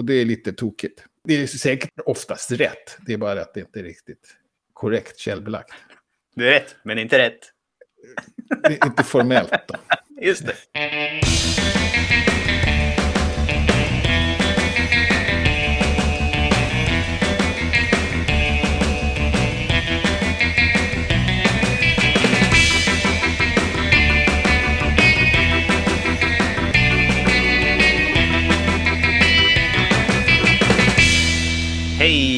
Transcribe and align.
Och 0.00 0.06
det 0.06 0.14
är 0.14 0.24
lite 0.24 0.52
tokigt. 0.52 1.04
Det 1.24 1.42
är 1.42 1.46
säkert 1.46 1.90
oftast 2.04 2.52
rätt. 2.52 2.98
Det 3.06 3.12
är 3.12 3.16
bara 3.16 3.40
att 3.40 3.54
det 3.54 3.60
inte 3.60 3.78
är 3.78 3.82
riktigt 3.82 4.36
korrekt 4.72 5.18
källbelagt. 5.18 5.74
Det 6.34 6.48
är 6.48 6.50
rätt, 6.50 6.76
men 6.82 6.98
inte 6.98 7.18
rätt. 7.18 7.38
Det 8.62 8.82
är 8.82 8.86
inte 8.86 9.02
formellt 9.02 9.52
då. 9.68 9.74
Just 10.22 10.46
det. 10.46 10.54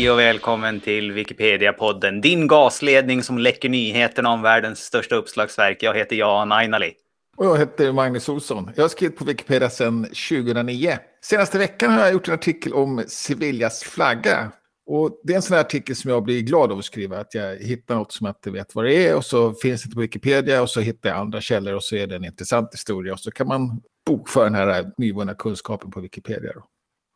Hej 0.02 0.10
och 0.10 0.18
välkommen 0.18 0.80
till 0.80 1.12
Wikipedia-podden, 1.12 2.20
din 2.20 2.46
gasledning 2.46 3.22
som 3.22 3.38
läcker 3.38 3.68
nyheterna 3.68 4.30
om 4.30 4.42
världens 4.42 4.78
största 4.78 5.14
uppslagsverk. 5.14 5.82
Jag 5.82 5.94
heter 5.94 6.16
Jan 6.16 6.52
Ainali. 6.52 6.92
Och 7.36 7.46
jag 7.46 7.58
heter 7.58 7.92
Magnus 7.92 8.28
Olsson. 8.28 8.70
Jag 8.76 8.84
har 8.84 8.88
skrivit 8.88 9.16
på 9.16 9.24
Wikipedia 9.24 9.70
sedan 9.70 10.04
2009. 10.04 10.98
Senaste 11.24 11.58
veckan 11.58 11.90
har 11.92 12.00
jag 12.00 12.12
gjort 12.12 12.28
en 12.28 12.34
artikel 12.34 12.72
om 12.72 13.04
Sevillas 13.06 13.82
flagga. 13.82 14.52
Och 14.86 15.20
det 15.24 15.32
är 15.32 15.36
en 15.36 15.42
sån 15.42 15.54
här 15.54 15.60
artikel 15.60 15.96
som 15.96 16.10
jag 16.10 16.22
blir 16.22 16.40
glad 16.40 16.72
av 16.72 16.78
att 16.78 16.84
skriva. 16.84 17.18
Att 17.20 17.34
jag 17.34 17.56
hittar 17.56 17.94
något 17.94 18.12
som 18.12 18.26
jag 18.26 18.30
inte 18.32 18.50
vet 18.50 18.74
vad 18.74 18.84
det 18.84 19.08
är 19.08 19.16
och 19.16 19.24
så 19.24 19.54
finns 19.54 19.82
det 19.82 19.86
inte 19.86 19.94
på 19.94 20.00
Wikipedia 20.00 20.62
och 20.62 20.70
så 20.70 20.80
hittar 20.80 21.08
jag 21.08 21.18
andra 21.18 21.40
källor 21.40 21.74
och 21.74 21.84
så 21.84 21.96
är 21.96 22.06
det 22.06 22.16
en 22.16 22.24
intressant 22.24 22.74
historia. 22.74 23.12
Och 23.12 23.20
så 23.20 23.30
kan 23.30 23.46
man 23.46 23.80
bokföra 24.06 24.44
den 24.44 24.54
här 24.54 24.90
nyvunna 24.98 25.34
kunskapen 25.34 25.90
på 25.90 26.00
Wikipedia. 26.00 26.52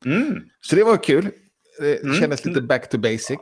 Mm. 0.04 0.42
Så 0.60 0.76
det 0.76 0.84
var 0.84 1.04
kul. 1.04 1.30
Det 1.78 2.02
Mm. 2.02 2.14
kändes 2.20 2.44
lite 2.44 2.60
back 2.60 2.88
to 2.88 2.98
basic. 2.98 3.38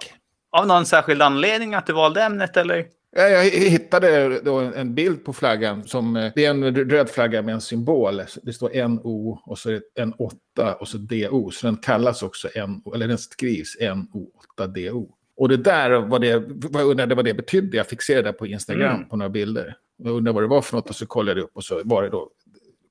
Av 0.53 0.67
någon 0.67 0.87
särskild 0.87 1.23
anledning 1.23 1.75
att 1.75 1.87
du 1.87 1.93
valde 1.93 2.23
ämnet 2.23 2.57
eller? 2.57 2.87
Ja, 3.17 3.23
Jag 3.29 3.45
hittade 3.45 4.41
då 4.41 4.59
en 4.59 4.95
bild 4.95 5.25
på 5.25 5.33
flaggan. 5.33 5.85
Som, 5.89 6.17
eh, 6.17 6.33
det 6.35 6.45
är 6.45 6.51
en 6.51 6.91
röd 6.91 7.11
flagga 7.11 7.43
med 7.43 7.55
en 7.55 7.61
symbol. 7.61 8.23
Det 8.43 8.53
står 8.53 8.89
NO 8.89 9.41
och 9.47 9.59
så 9.59 9.71
är 9.71 9.73
det 9.73 10.03
en 10.03 10.13
8 10.13 10.75
och 10.81 10.89
så 10.89 10.99
DO. 10.99 11.51
Så 11.51 11.67
den 11.67 11.77
kallas 11.77 12.23
också 12.23 12.49
NO, 12.55 12.95
eller 12.95 13.09
den 13.09 13.19
skrivs 13.19 13.77
NO8DO. 13.81 15.09
Och 15.37 15.49
det 15.49 15.57
där 15.57 15.91
var 15.91 16.19
det, 16.19 16.39
vad 16.49 16.83
jag 16.83 16.91
undrade 16.91 17.15
vad 17.15 17.25
det 17.25 17.35
betydde. 17.35 17.77
Jag 17.77 17.87
fixerade 17.87 18.29
det 18.29 18.33
på 18.33 18.47
Instagram 18.47 18.95
Mm. 18.97 19.09
på 19.09 19.17
några 19.17 19.31
bilder. 19.31 19.77
Jag 19.97 20.13
undrade 20.17 20.35
vad 20.35 20.43
det 20.43 20.49
var 20.49 20.63
för 20.63 20.77
något 20.77 20.91
och 20.91 20.97
så 20.97 21.07
kollade 21.07 21.41
jag 21.41 21.45
upp 21.45 21.57
och 21.57 21.65
så 21.65 21.81
var 21.85 22.03
det 22.03 22.09
då 22.09 22.31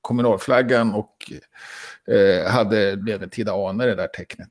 kommunalflaggan 0.00 0.94
och 0.94 1.16
eh, 2.14 2.50
hade 2.50 2.96
medeltida 2.96 3.52
anor 3.52 3.86
det 3.86 3.94
där 3.94 4.06
tecknet. 4.06 4.50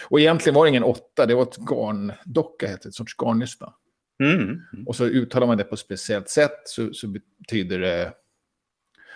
Och 0.00 0.20
egentligen 0.20 0.54
var 0.54 0.64
det 0.64 0.68
ingen 0.68 0.82
åtta, 0.82 1.26
det 1.26 1.34
var 1.34 1.42
ett 1.42 1.56
garndocka, 1.56 2.66
ett 2.66 2.94
sorts 2.94 3.16
garnnystan. 3.16 3.72
Mm. 4.22 4.60
Och 4.86 4.96
så 4.96 5.04
uttalar 5.04 5.46
man 5.46 5.58
det 5.58 5.64
på 5.64 5.74
ett 5.74 5.80
speciellt 5.80 6.28
sätt 6.28 6.62
så, 6.64 6.92
så 6.92 7.08
betyder 7.08 7.78
det... 7.78 8.12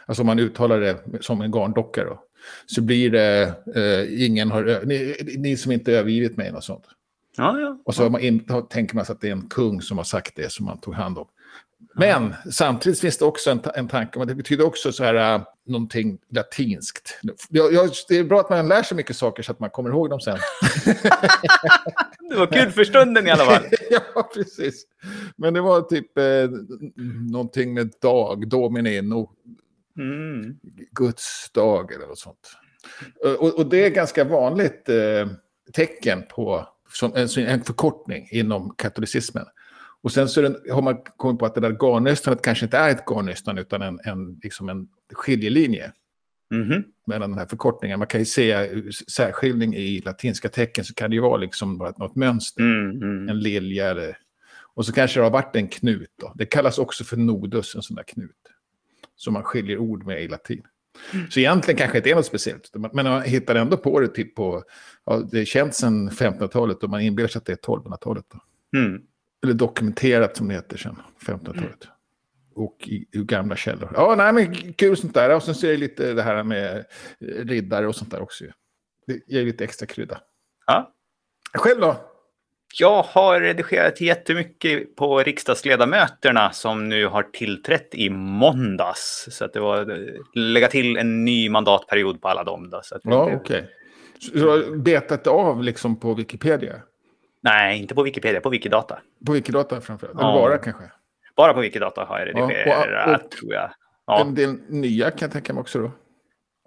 Alltså 0.06 0.22
om 0.22 0.26
man 0.26 0.38
uttalar 0.38 0.80
det 0.80 1.02
som 1.20 1.40
en 1.40 1.50
garndocka 1.50 2.04
då. 2.04 2.22
Så 2.66 2.82
blir 2.82 3.10
det 3.10 3.54
eh, 3.74 4.26
ingen 4.26 4.50
har... 4.50 4.86
Ni, 4.86 5.16
ni 5.38 5.56
som 5.56 5.72
inte 5.72 5.92
övergivit 5.92 6.36
mig 6.36 6.52
och 6.52 6.64
sånt. 6.64 6.84
Ja, 7.36 7.60
ja. 7.60 7.78
Och 7.84 7.94
så 7.94 8.10
man 8.10 8.20
in, 8.20 8.46
tänker 8.70 8.94
man 8.94 9.04
sig 9.04 9.12
att 9.12 9.20
det 9.20 9.28
är 9.28 9.32
en 9.32 9.48
kung 9.48 9.82
som 9.82 9.96
har 9.96 10.04
sagt 10.04 10.36
det 10.36 10.52
som 10.52 10.66
man 10.66 10.80
tog 10.80 10.94
hand 10.94 11.18
om. 11.18 11.26
Men 11.94 12.34
samtidigt 12.52 13.00
finns 13.00 13.18
det 13.18 13.24
också 13.24 13.50
en, 13.50 13.58
ta- 13.58 13.70
en 13.70 13.88
tanke 13.88 14.16
om 14.16 14.22
att 14.22 14.28
det 14.28 14.34
betyder 14.34 14.66
också 14.66 14.92
så 14.92 15.04
här 15.04 15.38
uh, 15.38 15.44
någonting 15.66 16.18
latinskt. 16.30 17.18
Jag, 17.48 17.72
jag, 17.72 17.90
det 18.08 18.18
är 18.18 18.24
bra 18.24 18.40
att 18.40 18.50
man 18.50 18.68
lär 18.68 18.82
sig 18.82 18.96
mycket 18.96 19.16
saker 19.16 19.42
så 19.42 19.52
att 19.52 19.60
man 19.60 19.70
kommer 19.70 19.90
ihåg 19.90 20.10
dem 20.10 20.20
sen. 20.20 20.38
Det 22.30 22.36
var 22.36 22.46
kul 22.46 22.70
för 22.70 22.84
stunden 22.84 23.26
i 23.26 23.30
alla 23.30 23.44
fall. 23.44 23.62
ja, 23.90 24.30
precis. 24.34 24.84
Men 25.36 25.54
det 25.54 25.60
var 25.60 25.82
typ 25.82 26.18
eh, 26.18 26.50
någonting 27.32 27.74
med 27.74 27.92
dag, 28.00 28.48
dominino, 28.48 29.30
Mm. 29.98 30.56
Guds 30.90 31.50
dag 31.52 31.92
eller 31.92 32.06
något 32.06 32.18
sånt. 32.18 32.50
Och, 33.38 33.58
och 33.58 33.66
det 33.66 33.84
är 33.84 33.90
ganska 33.90 34.24
vanligt 34.24 34.88
eh, 34.88 35.28
tecken 35.72 36.22
på 36.28 36.68
som 36.92 37.12
en, 37.14 37.28
en 37.46 37.64
förkortning 37.64 38.28
inom 38.30 38.74
katolicismen. 38.78 39.46
Och 40.06 40.12
sen 40.12 40.28
så 40.28 40.40
det, 40.40 40.72
har 40.72 40.82
man 40.82 40.96
kommit 41.16 41.38
på 41.38 41.46
att 41.46 41.54
det 41.54 41.60
där 41.60 41.70
garnnystanet 41.70 42.42
kanske 42.42 42.64
inte 42.64 42.76
är 42.76 42.90
ett 42.90 43.04
garnnystan 43.06 43.58
utan 43.58 43.82
en, 43.82 44.00
en, 44.04 44.40
liksom 44.42 44.68
en 44.68 44.88
skiljelinje 45.12 45.92
Mhm. 46.50 46.84
mellan 47.06 47.30
den 47.30 47.38
här 47.38 47.46
förkortningen. 47.46 47.98
Man 47.98 48.08
kan 48.08 48.20
ju 48.20 48.24
se 48.24 48.50
eh, 48.50 48.68
särskiljning 49.08 49.74
i 49.74 50.00
latinska 50.00 50.48
tecken 50.48 50.84
så 50.84 50.94
kan 50.94 51.10
det 51.10 51.14
ju 51.14 51.22
vara 51.22 51.36
liksom 51.36 51.78
bara 51.78 51.92
något 51.96 52.16
mönster. 52.16 52.62
Mm. 52.62 53.02
Mm. 53.02 53.28
en 53.28 53.40
lilja 53.40 53.90
eller... 53.90 54.18
Och 54.74 54.86
så 54.86 54.92
kanske 54.92 55.20
det 55.20 55.24
har 55.24 55.30
varit 55.30 55.56
en 55.56 55.68
knut. 55.68 56.10
Då. 56.20 56.32
Det 56.34 56.46
kallas 56.46 56.78
också 56.78 57.04
för 57.04 57.16
nodus, 57.16 57.74
en 57.74 57.82
sån 57.82 57.96
där 57.96 58.02
knut. 58.02 58.30
Som 59.16 59.32
man 59.32 59.42
skiljer 59.42 59.78
ord 59.78 60.06
med 60.06 60.22
i 60.22 60.28
latin. 60.28 60.62
Så 61.30 61.40
egentligen 61.40 61.78
kanske 61.78 61.98
inte 61.98 62.10
är 62.10 62.14
något 62.14 62.26
speciellt. 62.26 62.70
Men 62.74 62.90
man 63.06 63.22
hittar 63.22 63.54
ändå 63.54 63.76
på 63.76 64.00
det 64.00 64.08
typ 64.08 64.34
på... 64.34 64.62
Ja, 65.04 65.28
det 65.32 65.46
känt 65.46 65.74
sedan 65.74 66.10
1500-talet 66.10 66.82
och 66.82 66.90
man 66.90 67.00
inbillar 67.00 67.28
sig 67.28 67.38
att 67.38 67.46
det 67.46 67.52
är 67.52 67.56
1200-talet. 67.56 68.24
Mm. 69.44 69.50
Eller 69.50 69.54
dokumenterat 69.54 70.36
som 70.36 70.48
det 70.48 70.54
heter 70.54 70.76
sedan 70.76 71.02
1500-talet. 71.26 71.88
Och 72.54 72.76
i, 72.88 72.94
i 73.12 73.18
gamla 73.18 73.56
källor. 73.56 73.92
Ja, 73.94 74.14
nej 74.18 74.32
men 74.32 74.72
kul 74.72 74.96
sånt 74.96 75.14
där. 75.14 75.36
Och 75.36 75.42
sen 75.42 75.54
ser 75.54 75.70
jag 75.70 75.80
lite 75.80 76.12
det 76.12 76.22
här 76.22 76.42
med 76.42 76.76
eh, 76.76 77.44
riddare 77.44 77.88
och 77.88 77.96
sånt 77.96 78.10
där 78.10 78.22
också. 78.22 78.44
Det 79.06 79.20
ger 79.26 79.44
lite 79.44 79.64
extra 79.64 79.86
krydda. 79.86 80.20
Ja. 80.66 80.92
Själv 81.54 81.80
då? 81.80 81.96
Jag 82.78 83.02
har 83.02 83.40
redigerat 83.40 84.00
jättemycket 84.00 84.96
på 84.96 85.18
riksdagsledamöterna 85.18 86.52
som 86.52 86.88
nu 86.88 87.06
har 87.06 87.22
tillträtt 87.22 87.94
i 87.94 88.10
måndags. 88.10 89.28
Så 89.30 89.44
att 89.44 89.52
det 89.52 89.60
var 89.60 90.08
lägga 90.34 90.68
till 90.68 90.96
en 90.96 91.24
ny 91.24 91.50
mandatperiod 91.50 92.22
på 92.22 92.28
alla 92.28 92.44
dem. 92.44 92.70
Då, 92.70 92.80
så 92.82 92.94
att 92.94 93.00
Ja, 93.04 93.30
okej. 93.34 93.70
Så 94.18 94.32
du 94.32 94.48
har 94.48 94.76
betat 94.76 95.26
av 95.26 95.62
liksom 95.62 96.00
på 96.00 96.14
Wikipedia? 96.14 96.82
Nej, 97.46 97.78
inte 97.80 97.94
på 97.94 98.02
Wikipedia, 98.02 98.40
på 98.40 98.48
Wikidata. 98.48 98.98
På 99.26 99.32
Wikidata 99.32 99.80
framförallt? 99.80 100.18
Ja. 100.20 100.30
Eller 100.30 100.40
bara 100.40 100.58
kanske? 100.58 100.82
Bara 101.36 101.54
på 101.54 101.60
Wikidata 101.60 102.04
har 102.04 102.18
jag 102.18 102.28
Ja, 102.28 102.42
och- 102.44 102.50
redigerat, 102.50 103.24
och- 103.24 103.30
tror 103.30 103.54
jag. 103.54 103.70
Ja. 104.06 104.20
En 104.20 104.34
del 104.34 104.52
nya 104.68 105.10
kan 105.10 105.18
jag 105.20 105.32
tänka 105.32 105.52
mig 105.52 105.60
också 105.60 105.78
då. 105.78 105.90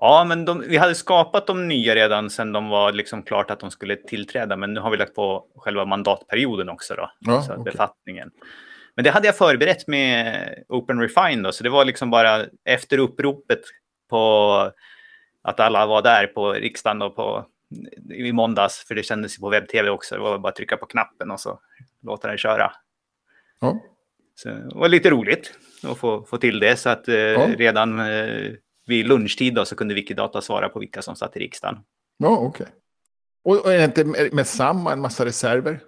Ja, 0.01 0.25
men 0.27 0.45
de, 0.45 0.63
vi 0.67 0.77
hade 0.77 0.95
skapat 0.95 1.47
de 1.47 1.67
nya 1.67 1.95
redan 1.95 2.29
sedan 2.29 2.51
de 2.51 2.69
var 2.69 2.91
liksom 2.91 3.23
klart 3.23 3.51
att 3.51 3.59
de 3.59 3.71
skulle 3.71 3.95
tillträda. 3.95 4.55
Men 4.55 4.73
nu 4.73 4.79
har 4.79 4.91
vi 4.91 4.97
lagt 4.97 5.15
på 5.15 5.45
själva 5.55 5.85
mandatperioden 5.85 6.69
också 6.69 6.95
då. 6.95 7.11
Ja, 7.19 7.41
så 7.41 7.51
okej. 7.53 7.63
befattningen. 7.63 8.31
Men 8.95 9.03
det 9.03 9.11
hade 9.11 9.27
jag 9.27 9.35
förberett 9.37 9.87
med 9.87 10.49
Open 10.69 11.01
Refine 11.01 11.43
då. 11.43 11.51
Så 11.51 11.63
det 11.63 11.69
var 11.69 11.85
liksom 11.85 12.09
bara 12.09 12.45
efter 12.65 12.97
uppropet 12.97 13.59
på 14.09 14.71
att 15.43 15.59
alla 15.59 15.85
var 15.85 16.01
där 16.01 16.27
på 16.27 16.51
riksdagen 16.53 17.01
och 17.01 17.15
på, 17.15 17.45
i 18.13 18.31
måndags. 18.31 18.85
För 18.87 18.95
det 18.95 19.03
kändes 19.03 19.37
ju 19.37 19.41
på 19.41 19.49
webb-tv 19.49 19.89
också. 19.89 20.15
Det 20.15 20.21
var 20.21 20.39
bara 20.39 20.49
att 20.49 20.55
trycka 20.55 20.77
på 20.77 20.85
knappen 20.85 21.31
och 21.31 21.39
så 21.39 21.59
låta 22.03 22.27
den 22.27 22.37
köra. 22.37 22.71
Ja, 23.61 23.79
Så 24.35 24.49
det 24.49 24.69
var 24.75 24.87
lite 24.87 25.09
roligt 25.09 25.53
att 25.83 25.97
få, 25.97 26.23
få 26.23 26.37
till 26.37 26.59
det. 26.59 26.75
Så 26.77 26.89
att 26.89 27.07
eh, 27.07 27.47
redan 27.57 27.99
eh, 27.99 28.51
vid 28.87 29.07
lunchtid 29.07 29.53
då, 29.53 29.65
så 29.65 29.75
kunde 29.75 29.93
Wikidata 29.93 30.41
svara 30.41 30.69
på 30.69 30.79
vilka 30.79 31.01
som 31.01 31.15
satt 31.15 31.37
i 31.37 31.39
riksdagen. 31.39 31.77
ja 32.17 32.37
okej. 32.37 32.67
Och, 33.43 33.65
och 33.65 33.73
är 33.73 33.77
det 33.77 33.85
inte 33.85 34.29
med, 34.35 34.47
samma 34.47 34.91
en 34.93 35.01
massa 35.01 35.25
reserver? 35.25 35.79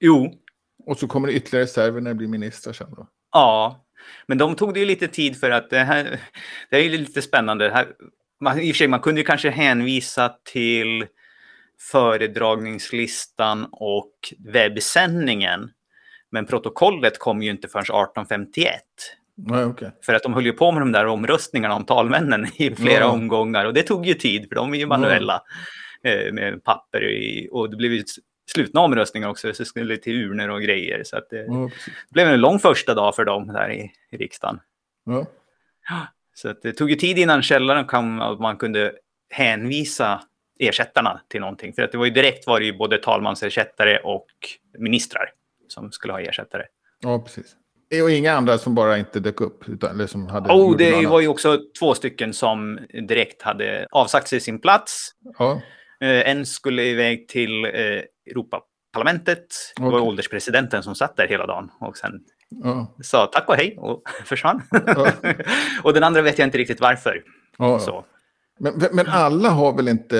Jo, 0.00 0.32
Och 0.86 0.98
så 0.98 1.06
kommer 1.08 1.28
det 1.28 1.34
ytterligare 1.34 1.64
reserver 1.64 2.00
när 2.00 2.10
det 2.10 2.14
blir 2.14 2.28
ministrar 2.28 2.72
sen 2.72 2.94
då? 2.96 3.08
ja. 3.32 3.78
Men 4.26 4.38
de 4.38 4.54
tog 4.54 4.74
det 4.74 4.80
ju 4.80 4.86
lite 4.86 5.08
tid 5.08 5.40
för 5.40 5.50
att 5.50 5.70
det 5.70 5.78
här, 5.78 6.20
det 6.70 6.76
är 6.76 6.80
ju 6.80 6.88
lite 6.98 7.22
spännande. 7.22 7.64
Det 7.64 7.74
här, 7.74 7.88
man, 8.40 8.60
I 8.60 8.70
och 8.72 8.74
för 8.74 8.78
sig, 8.78 8.88
man 8.88 9.00
kunde 9.00 9.20
ju 9.20 9.24
kanske 9.24 9.50
hänvisa 9.50 10.34
till 10.52 11.06
föredragningslistan 11.90 13.66
och 13.72 14.12
webbsändningen. 14.52 15.70
Men 16.30 16.46
protokollet 16.46 17.18
kom 17.18 17.42
ju 17.42 17.50
inte 17.50 17.68
förrän 17.68 17.82
1851. 17.82 18.70
Nej, 19.36 19.64
okej. 19.64 19.90
För 20.06 20.14
att 20.14 20.22
de 20.22 20.34
höll 20.34 20.46
ju 20.46 20.52
på 20.52 20.72
med 20.72 20.82
de 20.82 20.92
där 20.92 21.06
omröstningarna 21.06 21.74
om 21.74 21.84
talmännen 21.84 22.46
i 22.56 22.74
flera 22.74 23.00
Ja. 23.00 23.06
omgångar. 23.10 23.64
Och 23.64 23.74
det 23.74 23.82
tog 23.82 24.06
ju 24.06 24.14
tid, 24.14 24.48
för 24.48 24.54
de 24.54 24.74
är 24.74 24.78
ju 24.78 24.86
manuella. 24.86 25.42
Eh, 26.04 26.32
med 26.32 26.64
papper 26.64 27.02
i, 27.10 27.48
och 27.52 27.70
det 27.70 27.76
blev 27.76 27.92
ju 27.92 28.04
slutna 28.54 28.80
omröstningar 28.80 29.28
också. 29.28 29.54
Så 29.54 29.64
skulle 29.64 29.96
till 29.96 30.24
urnor 30.24 30.48
och 30.48 30.62
grejer. 30.62 31.02
Så 31.04 31.20
det, 31.30 31.36
Ja, 31.48 31.68
precis. 31.68 31.84
det 32.08 32.12
blev 32.14 32.28
en 32.28 32.40
lång 32.40 32.58
första 32.58 32.94
dag 32.94 33.14
för 33.16 33.24
dem 33.24 33.46
där 33.46 33.72
i, 33.72 33.90
i 34.10 34.16
riksdagen. 34.16 34.60
Ja. 35.04 35.26
Så 36.34 36.52
det 36.62 36.72
tog 36.72 36.90
ju 36.90 36.96
tid 36.96 37.18
innan 37.18 37.42
källaren 37.42 37.84
kom 37.84 38.20
och 38.20 38.40
man 38.40 38.56
kunde 38.56 38.92
hänvisa 39.30 40.22
ersättarna 40.58 41.20
till 41.28 41.40
någonting. 41.40 41.72
För 41.72 41.82
att 41.82 41.92
det 41.92 41.98
var 41.98 42.04
ju 42.04 42.10
direkt 42.10 42.46
var 42.46 42.60
det 42.60 42.66
ju 42.66 42.72
både 42.76 42.98
talmansersättare 42.98 43.98
och 43.98 44.26
ministrar 44.78 45.30
som 45.68 45.92
skulle 45.92 46.12
ha 46.12 46.20
ersättare. 46.20 46.62
ja, 47.02 47.18
precis. 47.18 47.56
Och 48.02 48.10
inga 48.10 48.32
andra 48.32 48.58
som 48.58 48.74
bara 48.74 48.98
inte 48.98 49.20
dök 49.20 49.40
upp? 49.40 49.68
Utan, 49.68 49.90
eller 49.90 50.06
som 50.06 50.26
hade 50.26 50.52
Oh, 50.52 50.76
det 50.76 51.06
var 51.06 51.20
ju 51.20 51.28
också 51.28 51.58
två 51.78 51.94
stycken 51.94 52.32
som 52.32 52.78
direkt 53.08 53.42
hade 53.42 53.86
avsagt 53.90 54.28
sig 54.28 54.40
sin 54.40 54.58
plats. 54.60 55.10
Ja, 55.38 55.60
Eh, 56.00 56.30
en 56.30 56.46
skulle 56.46 56.82
iväg 56.82 57.28
till 57.28 57.64
eh, 57.64 58.02
Europaparlamentet. 58.30 59.46
Det 59.76 59.82
var 59.82 60.00
ålderspresidenten 60.00 60.82
som 60.82 60.94
satt 60.94 61.16
där 61.16 61.26
hela 61.28 61.46
dagen 61.46 61.70
och 61.80 61.96
sen 61.96 62.20
Ja, 62.62 62.94
sa 63.02 63.26
tack 63.26 63.48
och 63.48 63.54
hej 63.54 63.74
och 63.78 64.02
försvann. 64.24 64.62
Ja. 64.86 65.12
och 65.82 65.94
den 65.94 66.04
andra 66.04 66.22
vet 66.22 66.38
jag 66.38 66.46
inte 66.46 66.58
riktigt 66.58 66.80
varför. 66.80 67.22
ja. 67.58 67.78
Så. 67.78 68.04
Men, 68.60 68.74
men 68.92 69.06
alla 69.06 69.48
har 69.50 69.76
väl 69.76 69.88
inte 69.88 70.18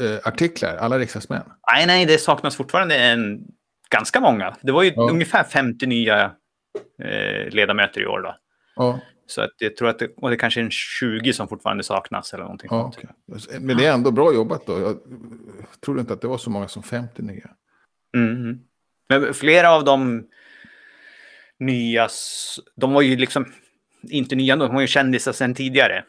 eh, 0.00 0.28
artiklar, 0.28 0.76
alla 0.76 0.98
riksdagsmän? 0.98 1.42
Nej, 1.72 1.86
nej, 1.86 2.06
det 2.06 2.18
saknas 2.18 2.56
fortfarande 2.56 2.96
en, 2.96 3.40
ganska 3.90 4.20
många. 4.20 4.56
Det 4.62 4.72
var 4.72 4.82
ju 4.82 4.92
Ja. 4.96 5.10
ungefär 5.10 5.44
50 5.44 5.86
nya 5.86 6.32
eh, 7.02 7.48
ledamöter 7.50 8.00
i 8.00 8.06
år. 8.06 8.20
Då. 8.20 8.36
Ja, 8.76 9.00
Så 9.26 9.42
att 9.42 9.50
jag 9.58 9.76
tror 9.76 9.88
att 9.88 9.98
det, 9.98 10.08
och 10.16 10.30
det 10.30 10.36
kanske 10.36 10.60
är 10.60 10.64
en 10.64 10.70
20 10.70 11.32
som 11.32 11.48
fortfarande 11.48 11.82
saknas 11.82 12.34
eller 12.34 12.42
någonting 12.44 12.68
ja. 12.70 12.92
Men 13.60 13.76
det 13.76 13.86
är 13.86 13.92
ändå 13.92 14.10
bra 14.10 14.34
jobbat 14.34 14.66
då. 14.66 14.80
Jag 14.80 14.96
trodde 15.84 16.00
inte 16.00 16.12
att 16.12 16.20
det 16.20 16.28
var 16.28 16.38
så 16.38 16.50
många 16.50 16.68
som 16.68 16.82
50 16.82 17.22
nya. 17.22 17.50
Mm. 18.16 18.58
Men 19.08 19.34
flera 19.34 19.70
av 19.70 19.84
de 19.84 20.24
nya, 21.58 22.08
de 22.76 22.92
var 22.92 23.02
ju 23.02 23.16
liksom 23.16 23.52
inte 24.02 24.34
nya, 24.36 24.56
de 24.56 24.74
var 24.74 24.80
ju 24.80 24.86
kändisar 24.86 25.32
sedan 25.32 25.54
tidigare. 25.54 26.04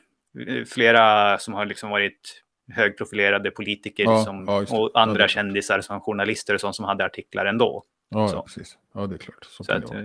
Flera 0.74 1.38
som 1.40 1.54
har 1.54 1.66
liksom 1.66 1.90
varit 1.90 2.42
högprofilerade 2.76 3.52
politiker 3.52 4.04
Ja, 4.04 4.24
som, 4.26 4.46
ja, 4.48 4.58
och 4.60 4.68
Ja, 4.94 5.02
andra 5.02 5.22
det- 5.24 5.30
kändisar 5.30 5.82
som 5.82 6.02
journalister 6.02 6.54
och 6.54 6.62
sånt 6.62 6.76
som 6.76 6.86
hade 6.86 7.06
artiklar 7.06 7.46
ändå. 7.46 7.84
Ja, 8.10 8.28
Så. 8.28 8.36
ja 8.36 8.42
precis. 8.44 8.78
Ja, 8.94 9.08
det 9.08 9.16
är 9.16 9.18
klart. 9.18 9.46
Så 9.46 9.64
Så 9.64 9.72
att, 9.74 9.88
det 9.92 9.98
eh, 9.98 10.04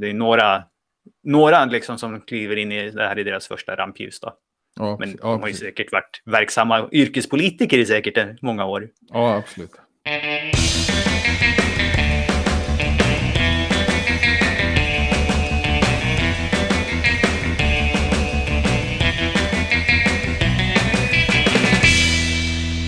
det 0.00 0.08
är 0.10 0.14
några, 0.14 0.64
några 1.24 1.64
liksom 1.64 1.98
som 1.98 2.20
kliver 2.20 2.56
in 2.56 2.72
i 2.72 2.90
det 2.90 3.02
här 3.08 3.18
i 3.18 3.22
deras 3.24 3.48
första 3.48 3.76
rampljus. 3.76 4.20
Då. 4.20 4.32
ja, 4.76 4.96
Men 5.00 5.10
de 5.10 5.18
ja, 5.22 5.36
har 5.40 5.48
ju 5.48 5.54
säkert 5.54 5.92
varit 5.92 6.22
verksamma 6.24 6.88
yrkespolitiker 6.92 7.78
i 7.78 7.86
säkert 7.86 8.16
eh, 8.18 8.26
många 8.42 8.64
år. 8.66 8.88
ja, 9.12 9.34
absolut. 9.36 9.70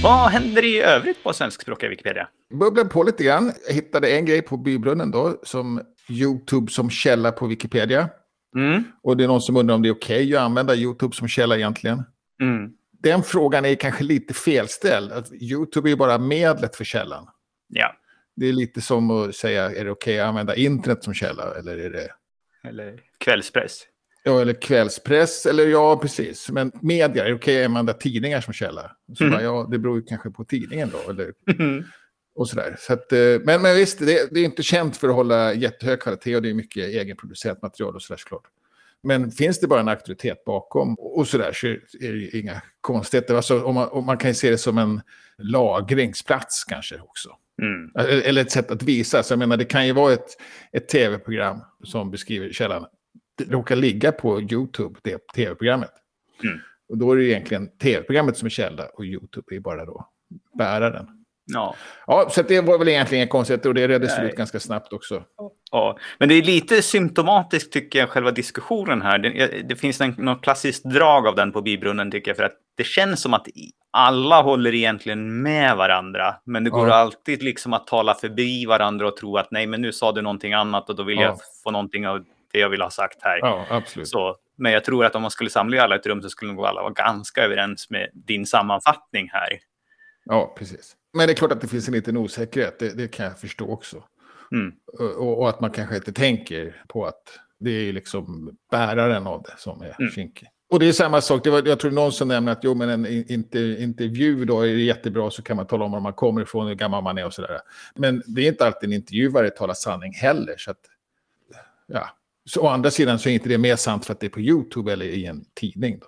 Vad 0.08 0.30
händer 0.30 0.64
i 0.64 0.82
övrigt 0.82 1.22
på 1.22 1.32
svenskspråkiga 1.32 1.90
Wikipedia? 1.90 2.28
Bubblade 2.50 2.88
på 2.88 3.02
lite 3.02 3.24
grann. 3.24 3.52
Jag 3.66 3.74
hittade 3.74 4.10
en 4.10 4.24
grej 4.24 4.42
på 4.42 4.56
bybrunnen 4.56 5.10
då, 5.10 5.40
som 5.42 5.80
YouTube 6.10 6.72
som 6.72 6.90
källa 6.90 7.32
på 7.32 7.46
Wikipedia. 7.46 8.08
Mm. 8.56 8.84
Och 9.02 9.16
det 9.16 9.24
är 9.24 9.28
någon 9.28 9.40
som 9.40 9.56
undrar 9.56 9.74
om 9.74 9.82
det 9.82 9.88
är 9.88 9.92
okej 9.92 10.36
att 10.36 10.42
använda 10.42 10.74
YouTube 10.74 11.16
som 11.16 11.28
källa 11.28 11.56
egentligen. 11.56 12.02
Mm. 12.42 12.70
Den 13.02 13.22
frågan 13.22 13.64
är 13.64 13.74
kanske 13.74 14.04
lite 14.04 14.34
felställd. 14.34 15.12
Att 15.12 15.32
YouTube 15.32 15.88
är 15.88 15.90
ju 15.90 15.96
bara 15.96 16.18
medlet 16.18 16.76
för 16.76 16.84
källan. 16.84 17.28
Ja, 17.68 17.96
Det 18.36 18.48
är 18.48 18.52
lite 18.52 18.80
som 18.80 19.10
att 19.10 19.34
säga, 19.34 19.70
är 19.70 19.84
det 19.84 19.90
okej 19.90 20.20
att 20.20 20.28
använda 20.28 20.56
internet 20.56 21.04
som 21.04 21.14
källa? 21.14 21.54
Eller 21.58 21.78
är 21.78 21.90
det... 21.90 22.08
eller 22.68 23.00
kvällspress. 23.18 23.82
Ja, 24.28 24.40
eller 24.40 24.52
kvällspress, 24.52 25.46
eller 25.46 25.66
ja, 25.66 25.96
precis. 25.96 26.50
Men 26.50 26.72
media, 26.80 27.24
är 27.24 27.28
det 27.28 27.34
okej 27.34 27.62
att 27.64 27.68
använda 27.68 27.92
tidningar 27.92 28.40
som 28.40 28.52
källa? 28.52 28.90
Så 29.18 29.24
Mm. 29.24 29.32
bara, 29.32 29.42
ja, 29.42 29.68
det 29.70 29.78
beror 29.78 29.96
ju 29.96 30.02
kanske 30.04 30.30
på 30.30 30.44
tidningen 30.44 30.90
då, 30.92 31.10
eller 31.10 31.32
Mm. 31.58 31.84
och 32.34 32.48
sådär. 32.48 32.76
Så 32.78 32.92
att, 32.92 33.12
eh, 33.12 33.18
men, 33.44 33.62
men 33.62 33.76
visst, 33.76 33.98
det, 33.98 34.34
det 34.34 34.40
är 34.40 34.44
inte 34.44 34.62
känt 34.62 34.96
för 34.96 35.08
att 35.08 35.14
hålla 35.14 35.54
jättehög 35.54 36.00
kvalitet 36.00 36.36
och 36.36 36.42
det 36.42 36.50
är 36.50 36.54
mycket 36.54 36.84
egenproducerat 36.88 37.62
material 37.62 37.94
och 37.94 38.02
sådär 38.02 38.18
såklart. 38.18 38.44
Men 39.02 39.30
finns 39.30 39.60
det 39.60 39.66
bara 39.66 39.80
en 39.80 39.88
auktoritet 39.88 40.44
bakom 40.44 40.94
och 40.98 41.28
sådär 41.28 41.52
så 41.52 41.66
är 41.66 42.12
det 42.32 42.38
inga 42.38 42.62
konstigheter. 42.80 43.34
Alltså, 43.34 43.62
om 43.62 43.74
man, 43.74 43.88
om 43.88 44.06
man 44.06 44.18
kan 44.18 44.30
ju 44.30 44.34
se 44.34 44.50
det 44.50 44.58
som 44.58 44.78
en 44.78 45.00
lagringsplats 45.38 46.64
kanske 46.64 46.98
också. 47.00 47.28
Mm. 47.62 47.90
Eller 48.24 48.42
ett 48.42 48.50
sätt 48.50 48.70
att 48.70 48.82
visa. 48.82 49.22
Så 49.22 49.32
jag 49.32 49.38
menar, 49.38 49.56
det 49.56 49.64
kan 49.64 49.86
ju 49.86 49.92
vara 49.92 50.12
ett, 50.12 50.26
ett 50.72 50.88
tv-program 50.88 51.58
som 51.84 52.10
beskriver 52.10 52.52
källan. 52.52 52.86
Råkar 53.48 53.76
ligga 53.76 54.12
på 54.12 54.40
YouTube, 54.42 54.98
det 55.02 55.18
tv-programmet. 55.34 55.90
Mm. 56.44 56.58
Och 56.88 56.98
då 56.98 57.12
är 57.12 57.16
det 57.16 57.24
egentligen 57.24 57.68
tv-programmet 57.78 58.36
som 58.36 58.46
är 58.46 58.50
källa 58.50 58.86
och 58.94 59.04
YouTube 59.04 59.56
är 59.56 59.60
bara 59.60 59.84
då 59.84 60.08
bäraren. 60.58 61.06
Ja. 61.52 61.74
Ja, 62.06 62.28
så 62.30 62.40
att 62.40 62.48
det 62.48 62.60
var 62.60 62.78
väl 62.78 62.88
egentligen 62.88 63.22
inga 63.22 63.30
konstigheter 63.30 63.68
och 63.68 63.74
det 63.74 63.88
reddes 63.88 64.18
ut 64.18 64.36
ganska 64.36 64.60
snabbt 64.60 64.92
också. 64.92 65.22
ja, 65.70 65.98
men 66.18 66.28
det 66.28 66.34
är 66.34 66.42
lite 66.42 66.82
symptomatiskt 66.82 67.72
tycker 67.72 67.98
jag, 67.98 68.08
själva 68.08 68.30
diskussionen 68.30 69.02
här. 69.02 69.18
Det, 69.18 69.62
det 69.68 69.76
finns 69.76 70.00
en, 70.00 70.14
något 70.18 70.42
klassiskt 70.42 70.84
drag 70.84 71.26
av 71.26 71.34
den 71.34 71.52
på 71.52 71.62
bibrunnen 71.62 72.10
tycker 72.10 72.30
jag, 72.30 72.36
för 72.36 72.44
att 72.44 72.56
det 72.76 72.84
känns 72.84 73.20
som 73.22 73.34
att 73.34 73.46
alla 73.90 74.42
håller 74.42 74.74
egentligen 74.74 75.42
med 75.42 75.76
varandra, 75.76 76.34
men 76.44 76.64
det 76.64 76.70
går 76.70 76.88
Ja. 76.88 76.94
alltid 76.94 77.42
liksom 77.42 77.72
att 77.72 77.86
tala 77.86 78.14
förbi 78.14 78.66
varandra 78.66 79.08
och 79.08 79.16
tro 79.16 79.36
att 79.36 79.50
nej, 79.50 79.66
men 79.66 79.82
nu 79.82 79.92
sa 79.92 80.12
du 80.12 80.22
någonting 80.22 80.52
annat 80.52 80.90
och 80.90 80.96
då 80.96 81.02
vill 81.02 81.16
Ja. 81.18 81.22
jag 81.22 81.38
få 81.64 81.70
någonting 81.70 82.08
av 82.08 82.24
det 82.52 82.58
jag 82.58 82.68
vill 82.68 82.82
ha 82.82 82.90
sagt 82.90 83.18
här. 83.22 83.38
Ja, 83.38 83.66
absolut. 83.70 84.08
Så, 84.08 84.36
men 84.56 84.72
jag 84.72 84.84
tror 84.84 85.04
att 85.04 85.14
om 85.14 85.22
man 85.22 85.30
skulle 85.30 85.50
samla 85.50 85.82
alla 85.82 85.94
i 85.94 85.98
ett 85.98 86.06
rum 86.06 86.22
så 86.22 86.28
skulle 86.28 86.52
nog 86.52 86.66
alla 86.66 86.82
vara 86.82 86.92
ganska 86.92 87.42
överens 87.42 87.90
med 87.90 88.10
din 88.12 88.46
sammanfattning 88.46 89.28
här. 89.32 89.58
Ja, 90.24 90.54
precis. 90.58 90.96
Men 91.12 91.26
det 91.26 91.32
är 91.32 91.34
klart 91.34 91.52
att 91.52 91.60
det 91.60 91.68
finns 91.68 91.88
en 91.88 91.94
liten 91.94 92.16
osäkerhet, 92.16 92.78
det, 92.78 92.96
det 92.96 93.08
kan 93.08 93.26
jag 93.26 93.38
förstå 93.38 93.72
också. 93.72 94.04
Mm. 94.52 94.72
Och, 95.18 95.38
och 95.38 95.48
att 95.48 95.60
man 95.60 95.70
kanske 95.70 95.96
inte 95.96 96.12
tänker 96.12 96.82
på 96.88 97.06
att 97.06 97.38
det 97.60 97.70
är 97.70 97.92
liksom 97.92 98.56
bäraren 98.70 99.26
av 99.26 99.42
det 99.42 99.54
som 99.58 99.82
är 99.82 99.96
Mm. 99.98 100.12
kinkig. 100.12 100.48
Och 100.70 100.78
det 100.80 100.88
är 100.88 100.92
samma 100.92 101.20
sak, 101.20 101.44
det 101.44 101.50
var, 101.50 101.62
jag 101.66 101.80
tror 101.80 101.90
någon 101.90 102.12
som 102.12 102.28
nämnde 102.28 102.52
att 102.52 102.64
jo, 102.64 102.74
men 102.74 102.88
en 102.88 103.06
in- 103.06 103.24
inter, 103.28 103.80
intervju 103.80 104.44
då 104.44 104.60
är 104.60 104.66
det 104.66 104.80
jättebra 104.80 105.30
så 105.30 105.42
kan 105.42 105.56
man 105.56 105.66
tala 105.66 105.84
om 105.84 105.92
var 105.92 106.00
man 106.00 106.12
kommer 106.12 106.42
ifrån, 106.42 106.66
hur 106.66 106.74
gammal 106.74 107.02
man 107.02 107.18
är 107.18 107.26
och 107.26 107.34
sådär. 107.34 107.60
Men 107.94 108.22
det 108.26 108.40
är 108.42 108.48
inte 108.48 108.66
alltid 108.66 108.88
en 108.90 108.94
intervjuare 108.96 109.50
talar 109.50 109.74
sanning 109.74 110.12
heller. 110.12 110.54
Så 110.58 110.70
att, 110.70 110.78
ja. 111.86 112.08
Så 112.48 112.62
å 112.62 112.66
andra 112.68 112.90
sidan 112.90 113.18
så 113.18 113.28
är 113.28 113.32
inte 113.32 113.48
det 113.48 113.58
mer 113.58 113.76
sant 113.76 114.06
för 114.06 114.12
att 114.12 114.20
det 114.20 114.26
är 114.26 114.30
på 114.30 114.40
YouTube 114.40 114.92
eller 114.92 115.04
i 115.06 115.26
en 115.26 115.44
tidning. 115.60 115.98
Då. 115.98 116.06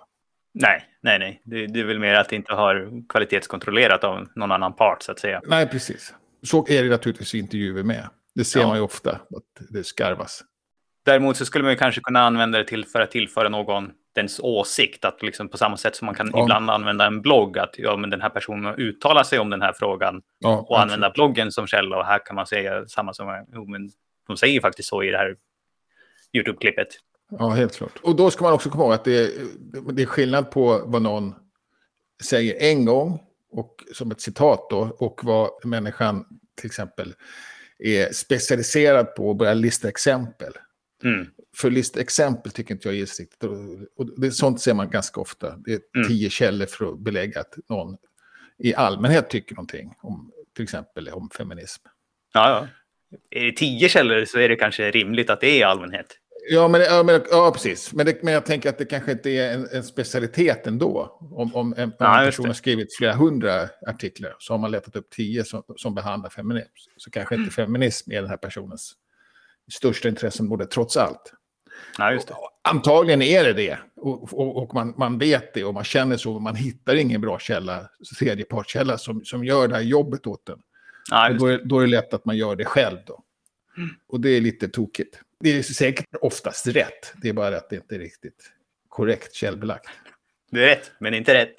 Nej, 0.53 0.83
nej, 1.01 1.19
nej. 1.19 1.41
Det, 1.45 1.67
det 1.67 1.79
är 1.79 1.83
väl 1.83 1.99
mer 1.99 2.13
att 2.13 2.29
det 2.29 2.35
inte 2.35 2.53
har 2.53 3.07
kvalitetskontrollerat 3.09 4.03
av 4.03 4.27
någon 4.35 4.51
annan 4.51 4.73
part 4.75 5.03
så 5.03 5.11
att 5.11 5.19
säga. 5.19 5.41
Nej, 5.45 5.67
precis. 5.67 6.13
Så 6.43 6.65
är 6.69 6.83
det 6.83 6.89
naturligtvis 6.89 7.35
i 7.35 7.39
intervjuer 7.39 7.83
med. 7.83 8.09
Det 8.35 8.43
ser 8.43 8.59
Ja. 8.59 8.67
man 8.67 8.77
ju 8.77 8.83
ofta, 8.83 9.11
att 9.11 9.67
det 9.69 9.83
skarvas. 9.83 10.43
Däremot 11.05 11.37
så 11.37 11.45
skulle 11.45 11.63
man 11.63 11.71
ju 11.73 11.77
kanske 11.77 12.01
kunna 12.01 12.19
använda 12.21 12.57
det 12.57 12.63
till 12.65 12.85
för 12.85 13.01
att 13.01 13.11
tillföra 13.11 13.49
någon 13.49 13.91
dens 14.15 14.39
åsikt. 14.43 15.05
Att 15.05 15.21
liksom 15.23 15.49
på 15.49 15.57
samma 15.57 15.77
sätt 15.77 15.95
som 15.95 16.05
man 16.05 16.15
kan 16.15 16.29
Ja. 16.33 16.43
ibland 16.43 16.69
använda 16.69 17.05
en 17.07 17.21
blogg. 17.21 17.57
Att 17.57 17.75
ja, 17.77 17.97
men 17.97 18.09
den 18.09 18.21
här 18.21 18.29
personen 18.29 18.75
uttalar 18.75 19.23
sig 19.23 19.39
om 19.39 19.49
den 19.49 19.61
här 19.61 19.73
frågan. 19.73 20.21
Ja, 20.39 20.65
Och 20.69 20.81
använda 20.81 21.09
bloggen 21.09 21.51
som 21.51 21.67
källa. 21.67 21.97
Och 21.97 22.05
här 22.05 22.25
kan 22.25 22.35
man 22.35 22.47
säga 22.47 22.85
samma 22.87 23.13
som... 23.13 23.45
Jo, 23.53 23.65
men 23.65 23.89
de 24.27 24.37
säger 24.37 24.61
faktiskt 24.61 24.89
så 24.89 25.03
i 25.03 25.11
det 25.11 25.17
här 25.17 25.35
YouTube-klippet. 26.33 26.87
Ja, 27.39 27.49
helt 27.49 27.75
klart. 27.75 27.99
Och 28.03 28.15
då 28.15 28.31
ska 28.31 28.43
man 28.43 28.53
också 28.53 28.69
komma 28.69 28.83
ihåg 28.83 28.93
att 28.93 29.03
det 29.03 29.17
är, 29.17 29.31
det 29.93 30.01
är 30.01 30.05
skillnad 30.05 30.51
på 30.51 30.83
vad 30.85 31.01
någon 31.01 31.33
säger 32.23 32.55
en 32.71 32.85
gång 32.85 33.19
och 33.51 33.83
som 33.93 34.11
ett 34.11 34.21
citat 34.21 34.67
då 34.69 34.95
och 34.99 35.19
vad 35.23 35.49
människan 35.65 36.25
till 36.55 36.65
exempel 36.65 37.13
är 37.79 38.11
specialiserad 38.13 39.15
på 39.15 39.29
och 39.29 39.35
börjar 39.35 39.55
lista 39.55 39.89
exempel. 39.89 40.53
Mm. 41.03 41.27
För 41.57 41.69
lista 41.71 41.99
exempel 41.99 42.51
tycker 42.51 42.73
inte 42.75 42.87
jag 42.87 42.95
är 42.95 42.99
riktigt. 43.19 43.43
Och 43.43 43.51
och 43.95 44.21
det, 44.21 44.31
sånt 44.31 44.61
ser 44.61 44.73
man 44.73 44.89
ganska 44.89 45.21
ofta. 45.21 45.57
Det 45.57 45.73
är 45.73 45.79
Mm. 45.95 46.07
tio 46.07 46.29
källor 46.29 46.65
för 46.65 46.85
att 46.85 46.99
belägga 46.99 47.39
att 47.39 47.57
någon 47.69 47.97
i 48.57 48.75
allmänhet 48.75 49.29
tycker 49.29 49.55
någonting 49.55 49.93
om 50.01 50.31
till 50.55 50.63
exempel 50.63 51.09
om 51.09 51.29
feminism. 51.29 51.83
Ja, 52.33 52.49
ja. 52.49 52.67
Är 53.39 53.45
det 53.45 53.51
tio 53.51 53.89
källor 53.89 54.25
så 54.25 54.39
är 54.39 54.49
det 54.49 54.55
kanske 54.55 54.91
rimligt 54.91 55.29
att 55.29 55.41
det 55.41 55.47
är 55.47 55.59
i 55.59 55.63
allmänhet. 55.63 56.17
Ja, 56.49 56.67
men, 56.67 56.81
ja, 56.81 57.03
men, 57.03 57.21
ja 57.31 57.51
precis. 57.51 57.93
Men, 57.93 58.05
det, 58.05 58.23
men 58.23 58.33
jag 58.33 58.45
tänker 58.45 58.69
att 58.69 58.77
det 58.77 58.85
kanske 58.85 59.11
inte 59.11 59.29
är 59.29 59.53
en, 59.53 59.67
en 59.71 59.83
specialitet 59.83 60.67
ändå. 60.67 61.17
Om, 61.31 61.55
om, 61.55 61.73
en, 61.77 61.93
Ja, 61.99 62.19
en 62.19 62.25
person 62.25 62.45
har 62.45 62.53
skrivit 62.53 62.95
flera 62.97 63.13
hundra 63.13 63.69
artiklar 63.87 64.35
så 64.39 64.53
har 64.53 64.57
man 64.57 64.71
letat 64.71 64.95
upp 64.95 65.09
tio 65.09 65.43
som, 65.43 65.63
som 65.75 65.95
behandlar 65.95 66.29
feminism. 66.29 66.69
Så 66.97 67.11
kanske 67.11 67.35
Mm. 67.35 67.43
inte 67.43 67.55
feminism 67.55 68.11
är 68.11 68.21
den 68.21 68.29
här 68.29 68.37
personens 68.37 68.93
största 69.71 70.09
intresseområde 70.09 70.65
trots 70.65 70.97
allt. 70.97 71.33
Ja, 71.97 72.11
just 72.13 72.27
det. 72.27 72.33
Antagligen 72.63 73.21
är 73.21 73.43
det 73.43 73.53
det. 73.53 73.77
Och, 73.95 74.33
och, 74.33 74.57
och 74.57 74.73
man, 74.73 74.93
man 74.97 75.17
vet 75.17 75.53
det 75.53 75.63
och 75.63 75.73
man 75.73 75.83
känner 75.83 76.17
så. 76.17 76.39
Man 76.39 76.55
hittar 76.55 76.95
ingen 76.95 77.21
bra 77.21 77.39
källa, 77.39 77.89
tredjepartskälla 78.19 78.97
som, 78.97 79.25
som 79.25 79.43
gör 79.43 79.67
det 79.67 79.75
här 79.75 79.81
jobbet 79.81 80.27
åt 80.27 80.49
en. 80.49 80.59
Ja, 81.09 81.29
då, 81.39 81.45
är, 81.45 81.61
då 81.65 81.79
är 81.79 81.81
det 81.81 81.91
lätt 81.91 82.13
att 82.13 82.25
man 82.25 82.37
gör 82.37 82.55
det 82.55 82.65
själv 82.65 82.97
då. 83.07 83.23
Mm. 83.77 83.89
Och 84.07 84.21
det 84.21 84.29
är 84.29 84.41
lite 84.41 84.69
tokigt. 84.69 85.19
Det 85.41 85.57
är 85.57 85.63
säkert 85.63 86.05
oftast 86.21 86.67
rätt. 86.67 87.13
Det 87.21 87.29
är 87.29 87.33
bara 87.33 87.57
att 87.57 87.69
det 87.69 87.75
inte 87.75 87.95
är 87.95 87.99
riktigt 87.99 88.51
korrekt 88.89 89.33
källbelagt. 89.33 89.89
Det 90.51 90.63
är 90.63 90.67
rätt, 90.67 90.91
men 90.99 91.13
inte 91.13 91.33
rätt. 91.33 91.55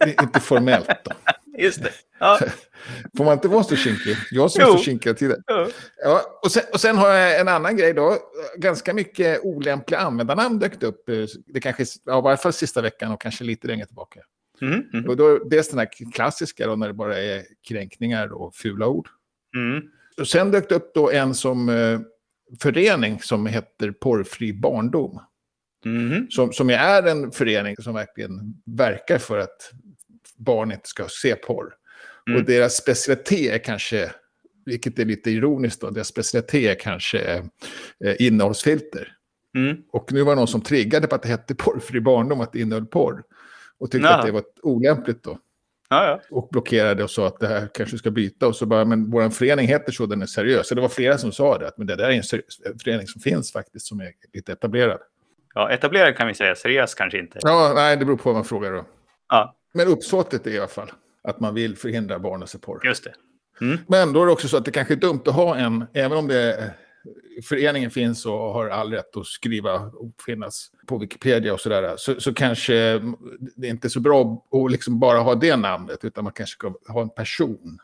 Det 0.00 0.04
är 0.18 0.22
inte 0.22 0.40
formellt 0.40 0.88
då. 1.04 1.10
Just 1.58 1.82
det. 1.82 1.90
Ja. 2.18 2.38
Får 3.16 3.24
man 3.24 3.32
inte 3.32 3.48
vara 3.48 3.64
så 3.64 3.76
kinkig? 3.76 4.16
Jag 4.30 4.50
som 4.50 4.62
är 4.62 4.66
Jo. 4.66 4.72
så 4.72 4.78
kinkig 4.84 5.08
hela 5.10 5.18
tiden. 5.18 5.42
Ja. 5.46 5.68
Ja, 6.02 6.40
och, 6.42 6.52
sen, 6.52 6.62
och 6.72 6.80
sen 6.80 6.96
har 6.96 7.08
jag 7.08 7.40
en 7.40 7.48
annan 7.48 7.76
grej 7.76 7.92
då. 7.92 8.18
Ganska 8.56 8.94
mycket 8.94 9.40
olämpliga 9.42 10.00
användarnamn 10.00 10.58
dök 10.58 10.82
upp. 10.82 11.08
eh, 11.08 11.24
Det 11.46 11.60
kanske, 11.60 11.84
ja, 12.04 12.18
i 12.18 12.22
varje 12.22 12.36
fall 12.36 12.52
sista 12.52 12.82
veckan 12.82 13.12
och 13.12 13.20
kanske 13.20 13.44
lite 13.44 13.66
längre 13.66 13.86
tillbaka. 13.86 14.20
Mm, 14.60 14.82
mm, 14.92 15.08
Och 15.08 15.16
då, 15.16 15.38
dels 15.38 15.68
den 15.68 15.78
här 15.78 15.88
klassiska 16.12 16.66
då, 16.66 16.76
när 16.76 16.86
det 16.88 16.94
bara 16.94 17.18
är 17.18 17.42
kränkningar 17.68 18.32
och 18.32 18.54
fula 18.54 18.86
ord. 18.86 19.08
mm. 19.56 19.82
Och 20.20 20.28
sen 20.28 20.50
dök 20.50 20.68
det 20.68 20.74
upp 20.74 20.94
då 20.94 21.10
en 21.10 21.34
som 21.34 21.68
eh, 21.68 22.00
förening 22.60 23.20
som 23.20 23.46
heter 23.46 23.90
Porrfri 23.90 24.52
barndom. 24.52 25.20
Mhm. 25.84 26.26
Som, 26.30 26.52
som 26.52 26.70
är 26.70 27.02
en 27.02 27.30
förening 27.32 27.76
som 27.76 27.94
verkligen 27.94 28.62
verkar 28.64 29.18
för 29.18 29.38
att 29.38 29.72
barn 30.36 30.72
inte 30.72 30.88
ska 30.88 31.06
se 31.08 31.34
porr. 31.34 31.74
Mm. 32.28 32.40
Och 32.40 32.46
deras 32.46 32.76
specialitet 32.76 33.52
är 33.52 33.58
kanske, 33.58 34.12
vilket 34.64 34.98
är 34.98 35.04
lite 35.04 35.30
ironiskt 35.30 35.80
då, 35.80 35.90
deras 35.90 36.08
specialitet 36.08 36.70
är 36.70 36.80
kanske 36.80 37.42
eh, 38.04 38.16
innehållsfilter. 38.18 39.16
Mm. 39.56 39.76
Och 39.92 40.12
nu 40.12 40.22
var 40.22 40.32
det 40.32 40.36
någon 40.36 40.48
som 40.48 40.62
triggade 40.62 41.06
på 41.06 41.14
att 41.14 41.22
det 41.22 41.28
hette 41.28 41.54
porrfri 41.54 42.00
barndom, 42.00 42.40
att 42.40 42.52
det 42.52 42.60
innehöll 42.60 42.86
porr. 42.86 43.22
Och 43.78 43.90
tyckte 43.90 44.08
Ja. 44.08 44.18
att 44.18 44.26
det 44.26 44.32
var 44.32 44.42
olämpligt 44.62 45.22
då. 45.22 45.38
Ja, 45.92 46.06
ja. 46.06 46.20
Och 46.30 46.48
blockerade 46.50 47.04
och 47.04 47.10
sa 47.10 47.26
att 47.26 47.40
det 47.40 47.46
här 47.48 47.68
kanske 47.74 47.98
ska 47.98 48.10
byta. 48.10 48.46
Och 48.46 48.56
så 48.56 48.66
bara, 48.66 48.84
men 48.84 49.10
vår 49.10 49.30
förening 49.30 49.66
heter 49.68 49.92
så, 49.92 50.06
den 50.06 50.22
är 50.22 50.26
seriös. 50.26 50.68
Så 50.68 50.74
det 50.74 50.80
var 50.80 50.88
flera 50.88 51.18
som 51.18 51.32
sa 51.32 51.58
det, 51.58 51.68
att 51.68 51.78
men 51.78 51.86
det 51.86 51.96
där 51.96 52.04
är 52.04 52.12
en 52.12 52.22
seriös 52.22 52.60
en 52.64 52.78
förening 52.78 53.06
som 53.06 53.20
finns 53.20 53.52
faktiskt, 53.52 53.86
som 53.86 54.00
är 54.00 54.10
lite 54.32 54.52
etablerad. 54.52 54.98
ja, 55.54 55.70
etablerad 55.70 56.16
kan 56.16 56.28
vi 56.28 56.34
säga, 56.34 56.54
seriös 56.54 56.94
kanske 56.94 57.18
inte. 57.18 57.38
Ja, 57.42 57.72
nej, 57.74 57.96
det 57.96 58.04
beror 58.04 58.16
på 58.16 58.22
vad 58.28 58.34
man 58.34 58.44
frågar 58.44 58.72
då. 58.72 58.84
Ja, 59.28 59.54
Men 59.74 59.88
uppsåtet 59.88 60.46
är 60.46 60.50
i 60.50 60.58
alla 60.58 60.68
fall 60.68 60.92
att 61.24 61.40
man 61.40 61.54
vill 61.54 61.76
förhindra 61.76 62.18
barn 62.18 62.42
att 62.42 62.50
se 62.50 62.58
porr. 62.58 62.80
just 62.86 63.04
det. 63.04 63.12
Men 63.86 64.12
då 64.12 64.22
är 64.22 64.26
det 64.26 64.32
också 64.32 64.48
så 64.48 64.56
att 64.56 64.64
det 64.64 64.70
kanske 64.70 64.94
är 64.94 64.96
dumt 64.96 65.20
att 65.26 65.34
ha 65.34 65.56
en, 65.56 65.84
även 65.92 66.18
om 66.18 66.28
det 66.28 66.70
föreningen 67.48 67.90
finns 67.90 68.26
och 68.26 68.32
har 68.32 68.68
all 68.68 68.92
rätt 68.92 69.16
att 69.16 69.26
skriva 69.26 69.74
och 69.80 70.12
finnas 70.26 70.70
på 70.86 70.98
Wikipedia 70.98 71.52
och 71.52 71.60
sådär, 71.60 71.94
så, 71.96 72.20
så 72.20 72.34
kanske 72.34 72.74
det 73.56 73.66
är 73.66 73.70
inte 73.70 73.90
så 73.90 74.00
bra 74.00 74.46
att 74.52 74.72
liksom 74.72 75.00
bara 75.00 75.18
ha 75.18 75.34
det 75.34 75.56
namnet, 75.56 76.04
utan 76.04 76.24
man 76.24 76.32
kanske 76.32 76.52
ska 76.52 76.74
ha 76.88 77.02
en 77.02 77.10
person 77.10 77.78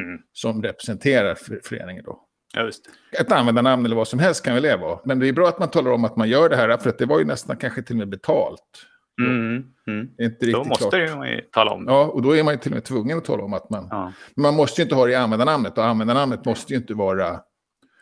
Mm. 0.00 0.20
som 0.32 0.62
representerar 0.62 1.34
för- 1.34 1.60
föreningen 1.64 2.04
då. 2.04 2.20
Ja, 2.54 2.64
just. 2.64 2.84
Ett 3.20 3.32
användarnamn 3.32 3.84
eller 3.86 3.96
vad 3.96 4.08
som 4.08 4.18
helst 4.18 4.44
kan 4.44 4.54
väl 4.54 4.62
det 4.62 4.76
vara. 4.76 4.98
Men 5.04 5.18
det 5.18 5.28
är 5.28 5.32
bra 5.32 5.48
att 5.48 5.58
man 5.58 5.70
talar 5.70 5.90
om 5.90 6.04
att 6.04 6.16
man 6.16 6.28
gör 6.28 6.48
det 6.48 6.56
här, 6.56 6.76
för 6.76 6.90
att 6.90 6.98
det 6.98 7.06
var 7.06 7.18
ju 7.18 7.24
nästan 7.24 7.56
kanske 7.56 7.82
till 7.82 7.94
och 7.94 7.98
med 7.98 8.08
betalt. 8.08 8.86
Mm. 9.22 9.64
Mm. 9.86 10.08
Är 10.18 10.24
inte 10.24 10.38
Då 10.40 10.46
riktigt 10.46 10.68
måste 10.68 10.90
klart. 10.90 11.16
man 11.16 11.28
ju 11.28 11.40
tala 11.40 11.70
om 11.70 11.84
det. 11.86 11.92
Ja, 11.92 12.04
och 12.04 12.22
då 12.22 12.36
är 12.36 12.42
man 12.42 12.54
ju 12.54 12.58
till 12.60 12.72
och 12.72 12.76
med 12.76 12.84
tvungen 12.84 13.18
att 13.18 13.24
tala 13.24 13.42
om 13.44 13.52
att 13.54 13.70
man... 13.70 13.86
Ja. 13.90 14.12
Men 14.34 14.42
man 14.42 14.54
måste 14.54 14.80
ju 14.80 14.82
inte 14.84 14.94
ha 14.94 15.06
det 15.06 15.12
i 15.12 15.14
användarnamnet, 15.14 15.78
och 15.78 15.84
användarnamnet 15.84 16.44
måste 16.44 16.72
ju 16.72 16.78
inte 16.78 16.94
vara 16.94 17.40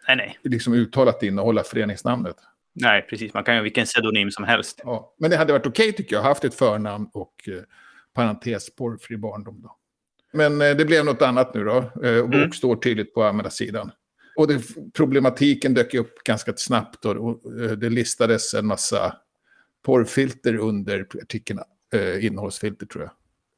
Nej, 0.08 0.16
nej. 0.16 0.38
liksom 0.42 0.74
uttalat 0.74 1.22
innehålla 1.22 1.64
föreningsnamnet. 1.64 2.36
Nej, 2.72 3.06
precis. 3.10 3.34
Man 3.34 3.44
kan 3.44 3.54
ju 3.54 3.58
ha 3.58 3.62
vilken 3.62 3.84
pseudonym 3.84 4.30
som 4.30 4.44
helst. 4.44 4.80
Ja. 4.84 5.14
Men 5.18 5.30
det 5.30 5.36
hade 5.36 5.52
varit 5.52 5.66
okej 5.66 5.92
tycker 5.92 6.16
jag, 6.16 6.22
haft 6.22 6.44
ett 6.44 6.54
förnamn 6.54 7.10
och 7.12 7.34
eh, 7.48 7.54
parentes 8.14 8.74
porrfri 8.76 9.16
barndom. 9.16 9.60
Då. 9.62 9.76
Men 10.32 10.60
eh, 10.62 10.76
det 10.76 10.84
blev 10.84 11.04
något 11.04 11.22
annat 11.22 11.54
nu 11.54 11.64
då, 11.64 11.76
eh, 11.76 12.18
och 12.18 12.34
Mm. 12.34 12.52
står 12.52 12.76
tydligt 12.76 13.14
på 13.14 13.22
användarsidan. 13.22 13.90
Och 14.36 14.48
det, 14.48 14.62
problematiken 14.96 15.74
dök 15.74 15.94
upp 15.94 16.24
ganska 16.24 16.52
snabbt 16.56 17.02
då, 17.02 17.10
och 17.10 17.62
eh, 17.62 17.70
det 17.70 17.90
listades 17.90 18.54
en 18.54 18.66
massa 18.66 19.16
porrfilter 19.82 20.56
under 20.56 21.06
artikeln, 21.22 21.60
eh, 21.94 22.24
innehållsfilter 22.24 22.86
tror 22.86 23.04
jag, 23.04 23.12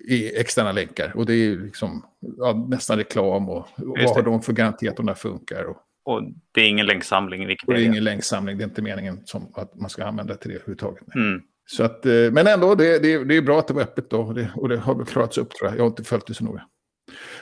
i 0.09 0.37
externa 0.41 0.73
länkar. 0.73 1.13
Och 1.17 1.27
det 1.27 1.35
är 1.35 1.57
liksom 1.57 2.07
ja, 2.39 2.67
nästan 2.69 2.97
reklam 2.97 3.49
och, 3.49 3.59
och 3.59 3.99
vad 3.99 4.17
har 4.17 4.23
de 4.23 4.43
för 4.43 4.53
garanti 4.53 4.89
att 4.89 4.97
de 4.97 5.07
där 5.07 5.15
funkar. 5.15 5.65
Och, 5.65 5.77
Och 6.05 6.23
det 6.53 6.61
är 6.61 6.69
ingen 6.69 6.87
länksamling 6.87 7.51
i 7.51 7.57
och 7.67 7.75
det 7.75 7.83
är 7.83 7.85
ingen 7.85 8.05
länksamling, 8.05 8.59
det 8.59 8.65
är 8.65 8.69
inte 8.69 8.83
meningen 8.83 9.21
som 9.25 9.53
att 9.55 9.75
man 9.75 9.91
ska 9.91 10.05
använda 10.05 10.35
till 10.35 10.51
det 10.51 10.57
överhuvudtaget. 10.57 11.15
Mm. 11.15 11.43
Så 11.67 11.83
att, 11.83 12.07
eh, 12.07 12.13
men 12.33 12.47
ändå, 12.47 12.75
det, 12.75 12.99
det, 12.99 13.25
det 13.25 13.37
är 13.37 13.43
bra 13.43 13.59
att 13.59 13.69
det 13.69 13.75
var 13.75 13.83
öppet 13.83 14.11
då. 14.11 14.21
Och 14.21 14.35
det, 14.35 14.51
och 14.57 14.69
det 14.69 14.77
har 14.77 14.95
väl 14.95 15.07
klarats 15.07 15.39
upp 15.39 15.51
tror 15.51 15.71
jag. 15.71 15.79
Jag 15.79 15.83
har 15.83 15.89
inte 15.89 16.05
följt 16.05 16.27
det 16.27 16.35
så 16.35 16.45
noga. 16.45 16.63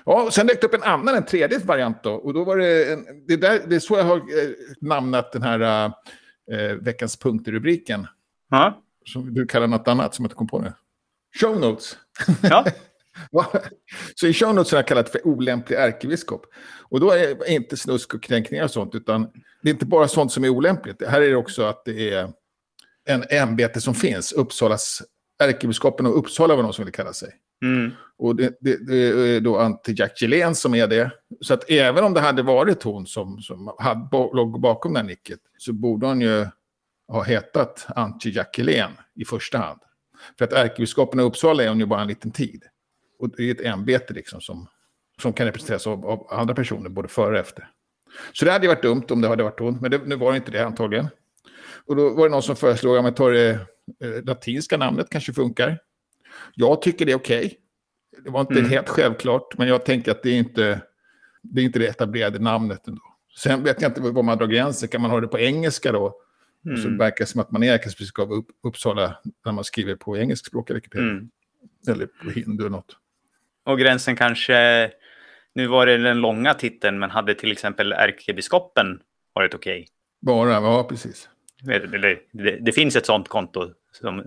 Ja, 0.04 0.22
och 0.22 0.34
sen 0.34 0.46
dök 0.46 0.60
det 0.60 0.66
upp 0.66 0.74
en 0.74 0.82
annan, 0.82 1.14
en 1.14 1.24
tredje 1.24 1.58
variant 1.58 2.02
då. 2.02 2.12
Och 2.12 2.34
då 2.34 2.44
var 2.44 2.56
det, 2.56 2.92
en, 2.92 3.04
det, 3.26 3.36
där, 3.36 3.60
det 3.66 3.76
är 3.76 3.80
så 3.80 3.96
jag 3.96 4.04
har 4.04 4.16
eh, 4.16 4.22
namnat 4.80 5.32
den 5.32 5.42
här 5.42 5.84
eh, 6.52 6.74
veckans 6.80 7.18
punkt-rubriken. 7.18 8.06
Ja. 8.50 8.82
Som 9.04 9.34
du 9.34 9.46
kallar 9.46 9.66
något 9.66 9.88
annat 9.88 10.14
som 10.14 10.24
jag 10.24 10.26
inte 10.26 10.36
kom 10.36 10.46
på 10.46 10.60
nu. 10.60 10.72
Show 11.40 11.60
notes. 11.60 11.96
Ja. 12.42 12.64
Så 14.14 14.26
i 14.26 14.32
show 14.32 14.54
notes 14.54 14.72
har 14.72 14.78
jag 14.78 14.86
kallat 14.86 15.08
för 15.08 15.26
olämplig 15.26 15.76
ärkebiskop. 15.76 16.46
Och 16.82 17.00
då 17.00 17.10
är 17.10 17.34
det 17.34 17.52
inte 17.52 17.76
snusk 17.76 18.14
och 18.14 18.22
kränkningar 18.22 18.64
och 18.64 18.70
sånt, 18.70 18.94
utan 18.94 19.28
det 19.62 19.68
är 19.68 19.72
inte 19.72 19.86
bara 19.86 20.08
sånt 20.08 20.32
som 20.32 20.44
är 20.44 20.48
olämpligt. 20.48 21.06
Här 21.06 21.20
är 21.22 21.30
det 21.30 21.36
också 21.36 21.62
att 21.62 21.84
det 21.84 22.14
är 22.14 22.32
en 23.08 23.24
ämbete 23.30 23.80
som 23.80 23.94
finns, 23.94 24.32
Uppsalas, 24.32 25.02
ärkebiskopen 25.42 26.06
av 26.06 26.12
Uppsala 26.12 26.56
var 26.56 26.62
någon 26.62 26.72
som 26.72 26.84
ville 26.84 26.92
kalla 26.92 27.12
sig. 27.12 27.28
Mm. 27.62 27.90
Och 28.18 28.36
det, 28.36 28.58
det, 28.60 28.86
det 28.86 28.96
är 28.96 29.40
då 29.40 29.58
Ante 29.58 29.92
Jack 29.92 30.22
Gillén 30.22 30.54
som 30.54 30.74
är 30.74 30.86
det. 30.86 31.10
Så 31.40 31.54
att 31.54 31.70
även 31.70 32.04
om 32.04 32.14
det 32.14 32.20
hade 32.20 32.42
varit 32.42 32.82
hon 32.82 33.06
som, 33.06 33.42
som 33.42 33.74
hade, 33.78 34.08
låg 34.10 34.60
bakom 34.60 34.92
det 34.92 34.98
här 34.98 35.06
nicket 35.06 35.38
så 35.58 35.72
borde 35.72 36.06
hon 36.06 36.20
ju 36.20 36.46
ha 37.08 37.22
hetat 37.22 37.86
Ante 37.88 38.28
Jack 38.28 38.58
Gillén 38.58 38.90
i 39.14 39.24
första 39.24 39.58
hand. 39.58 39.80
För 40.38 40.44
att 40.44 40.52
ärkebiskopen 40.52 41.20
av 41.20 41.26
Uppsala 41.26 41.62
är 41.62 41.68
hon 41.68 41.80
ju 41.80 41.86
bara 41.86 42.00
en 42.00 42.08
liten 42.08 42.30
tid. 42.30 42.64
Och 43.18 43.28
det 43.36 43.42
är 43.42 43.50
ett 43.54 43.60
ämbete 43.60 44.14
liksom 44.14 44.40
som, 44.40 44.66
som 45.22 45.32
kan 45.32 45.46
representeras 45.46 45.86
av, 45.86 46.06
av 46.06 46.26
andra 46.30 46.54
personer 46.54 46.88
både 46.88 47.08
före 47.08 47.30
och 47.34 47.38
efter. 47.40 47.70
Så 48.32 48.44
det 48.44 48.50
hade 48.52 48.68
varit 48.68 48.82
dumt 48.82 49.04
om 49.10 49.20
det 49.20 49.28
hade 49.28 49.42
varit 49.42 49.60
hon, 49.60 49.78
men 49.80 49.90
det, 49.90 50.00
nu 50.06 50.16
var 50.16 50.30
det 50.32 50.36
inte 50.36 50.50
det 50.50 50.66
antagligen. 50.66 51.08
Och 51.86 51.96
då 51.96 52.14
var 52.14 52.24
det 52.24 52.30
någon 52.30 52.42
som 52.42 52.56
föreslog 52.56 52.96
att 52.96 53.02
man 53.02 53.14
tar 53.14 53.30
det 53.30 53.50
eh, 53.50 54.24
latinska 54.24 54.76
namnet 54.76 55.06
kanske 55.10 55.32
funkar. 55.32 55.78
Jag 56.54 56.82
tycker 56.82 57.06
det 57.06 57.12
är 57.12 57.16
okej. 57.16 57.58
Det 58.24 58.30
var 58.30 58.40
inte 58.40 58.58
Mm. 58.58 58.70
helt 58.70 58.88
självklart, 58.88 59.58
men 59.58 59.68
jag 59.68 59.84
tänker 59.84 60.10
att 60.10 60.22
det 60.22 60.30
är 60.30 60.34
inte 60.38 60.80
det, 61.42 61.60
är 61.60 61.64
inte 61.64 61.78
det 61.78 61.86
etablerade 61.86 62.38
namnet 62.38 62.88
ändå. 62.88 63.00
Sen 63.36 63.62
vet 63.64 63.82
jag 63.82 63.90
inte 63.90 64.00
var 64.00 64.22
man 64.22 64.38
drar 64.38 64.46
gränsen. 64.46 64.88
Kan 64.88 65.00
man 65.00 65.10
ha 65.10 65.20
det 65.20 65.28
på 65.28 65.38
engelska 65.38 65.92
då? 65.92 66.04
Och 66.04 66.78
så 66.78 66.86
Mm. 66.86 66.98
verkar 66.98 67.24
det 67.24 67.26
som 67.26 67.40
att 67.40 67.50
man 67.50 67.62
är 67.62 67.72
ärkebiskop 67.74 68.22
av 68.28 68.32
Upp- 68.32 68.50
Uppsala 68.62 69.18
när 69.44 69.52
man 69.52 69.64
skriver 69.64 69.96
på 69.96 70.16
engelskspråkiga 70.18 70.74
Wikipedia. 70.74 71.10
Mm. 71.10 71.30
Eller 71.88 72.06
på 72.06 72.30
hindu 72.30 72.62
eller 72.62 72.70
något. 72.70 72.96
Och 73.68 73.78
gränsen 73.78 74.16
kanske... 74.16 74.90
Nu 75.54 75.66
var 75.66 75.86
det 75.86 75.96
den 75.98 76.20
långa 76.20 76.54
titeln, 76.54 76.98
men 76.98 77.10
hade 77.10 77.34
till 77.34 77.52
exempel 77.52 77.92
ärkebiskopen 77.92 79.00
varit 79.32 79.54
okej? 79.54 79.86
Bara, 80.20 80.50
ja 80.52 80.86
precis. 80.88 81.28
Eller, 81.70 82.18
det, 82.32 82.50
det 82.60 82.72
finns 82.72 82.96
ett 82.96 83.06
sånt 83.06 83.28
konto 83.28 83.70
som 83.92 84.18
eh, 84.18 84.24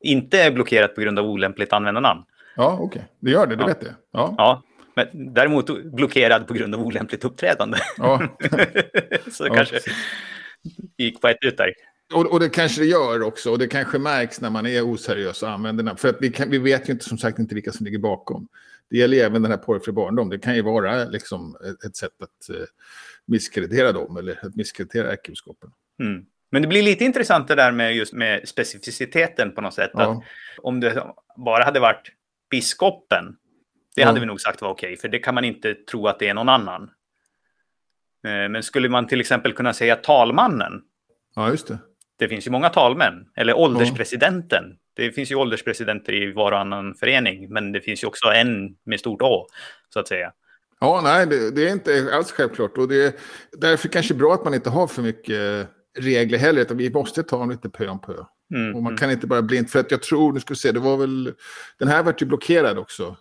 inte 0.00 0.42
är 0.42 0.50
blockerat 0.50 0.94
på 0.94 1.00
grund 1.00 1.18
av 1.18 1.26
olämpligt 1.26 1.72
användarnamn. 1.72 2.22
Ja, 2.56 2.78
okej. 2.80 3.04
Det 3.20 3.30
gör 3.30 3.46
det, 3.46 3.56
det 3.56 3.62
Ja. 3.62 3.66
vet 3.66 3.82
jag. 3.82 3.92
Ja, 4.12 4.34
Ja, 4.38 4.62
men 4.94 5.34
däremot 5.34 5.84
blockerad 5.84 6.46
på 6.46 6.54
grund 6.54 6.74
av 6.74 6.80
olämpligt 6.80 7.24
uppträdande. 7.24 7.78
ja. 7.98 8.22
Så 9.32 9.42
det 9.44 9.48
Ja, 9.48 9.54
kanske 9.54 9.78
gick 10.96 11.20
på 11.20 11.28
ett 11.28 11.38
ut 11.40 11.56
där. 11.56 11.72
Och, 12.14 12.32
och 12.32 12.40
det 12.40 12.48
kanske 12.48 12.80
det 12.80 12.86
gör 12.86 13.22
också. 13.22 13.50
Och 13.50 13.58
det 13.58 13.66
kanske 13.66 13.98
märks 13.98 14.40
när 14.40 14.50
man 14.50 14.66
är 14.66 14.82
oseriös 14.82 15.42
och 15.42 15.50
använder 15.50 15.84
den. 15.84 15.96
För 15.96 16.08
att 16.08 16.16
vi, 16.20 16.30
kan, 16.30 16.50
vi 16.50 16.58
vet 16.58 16.88
ju 16.88 16.92
inte 16.92 17.04
som 17.04 17.18
sagt 17.18 17.38
inte 17.38 17.54
vilka 17.54 17.72
som 17.72 17.86
ligger 17.86 17.98
bakom. 17.98 18.48
Det 18.90 18.96
gäller 18.96 19.16
ju 19.16 19.22
även 19.22 19.42
den 19.42 19.50
här 19.50 19.58
porrfri 19.58 19.92
barndom. 19.92 20.28
Det 20.28 20.38
kan 20.38 20.54
ju 20.54 20.62
vara 20.62 21.04
liksom 21.04 21.56
ett, 21.86 21.96
sätt 21.96 22.22
att 22.22 22.56
uh, 22.56 22.64
misskreditera 23.26 23.92
dem 23.92 24.16
eller 24.16 24.46
att 24.46 24.54
misskreditera 24.56 25.12
ärkebiskopen. 25.12 25.70
Mm. 26.00 26.24
Men 26.50 26.62
det 26.62 26.68
blir 26.68 26.82
lite 26.82 27.04
intressant 27.04 27.48
det 27.48 27.54
där 27.54 27.72
med 27.72 27.96
just 27.96 28.12
med 28.12 28.48
specificiteten 28.48 29.52
på 29.52 29.60
något 29.60 29.74
sätt. 29.74 29.90
Att 29.94 30.02
Ja, 30.02 30.22
om 30.58 30.80
det 30.80 31.04
bara 31.36 31.64
hade 31.64 31.80
varit 31.80 32.12
biskopen, 32.50 33.36
det 33.94 34.00
Ja. 34.00 34.06
hade 34.06 34.20
vi 34.20 34.26
nog 34.26 34.40
sagt 34.40 34.62
var 34.62 34.70
okej, 34.70 34.96
för 34.96 35.08
det 35.08 35.18
kan 35.18 35.34
man 35.34 35.44
inte 35.44 35.74
tro 35.74 36.06
att 36.06 36.18
det 36.18 36.28
är 36.28 36.34
någon 36.34 36.48
annan. 36.48 36.82
Eh, 38.24 38.48
Men 38.48 38.62
skulle 38.62 38.88
man 38.88 39.06
till 39.06 39.20
exempel 39.20 39.52
kunna 39.52 39.72
säga 39.72 39.96
talmannen, 39.96 40.82
ja 41.34 41.50
just 41.50 41.68
det. 41.68 41.78
det 42.16 42.28
finns 42.28 42.46
ju 42.46 42.50
många 42.50 42.68
talmän, 42.68 43.28
eller 43.36 43.54
ålderspresidenten. 43.56 44.78
Det 44.98 45.12
finns 45.12 45.30
ju 45.30 45.34
ålderspresidenter 45.34 46.12
i 46.12 46.32
var 46.32 46.52
och 46.52 46.58
annan 46.58 46.94
förening, 46.94 47.52
men 47.52 47.72
det 47.72 47.80
finns 47.80 48.02
ju 48.02 48.06
också 48.06 48.26
en 48.28 48.76
med 48.84 49.00
stort 49.00 49.22
Å, 49.22 49.46
så 49.94 50.00
att 50.00 50.08
säga. 50.08 50.32
Ja, 50.80 51.00
nej, 51.04 51.26
det, 51.26 51.50
det 51.50 51.68
är 51.68 51.72
inte 51.72 52.10
alls 52.12 52.32
självklart. 52.32 52.78
Och 52.78 52.88
det 52.88 53.04
är 53.04 53.12
därför 53.52 53.88
kanske 53.88 54.14
bra 54.14 54.34
att 54.34 54.44
man 54.44 54.54
inte 54.54 54.70
har 54.70 54.86
för 54.86 55.02
mycket 55.02 55.68
regler 55.98 56.38
heller. 56.38 56.62
Utan 56.62 56.76
vi 56.76 56.90
måste 56.90 57.22
ta 57.22 57.38
dem 57.38 57.50
lite 57.50 57.70
pö 57.70 57.88
om 57.88 58.00
pö. 58.00 58.14
Mm. 58.54 58.76
Och 58.76 58.82
man 58.82 58.96
kan 58.96 59.10
inte 59.10 59.26
bara 59.26 59.42
blint, 59.42 59.70
för 59.70 59.78
att 59.78 59.90
jag 59.90 60.02
tror, 60.02 60.32
nu 60.32 60.40
ska 60.40 60.54
vi 60.54 60.58
se, 60.58 60.72
det 60.72 60.80
var 60.80 60.96
väl, 60.96 61.32
den 61.78 61.88
här 61.88 62.02
vart 62.02 62.22
ju 62.22 62.26
blockerad 62.26 62.78
också. 62.78 63.16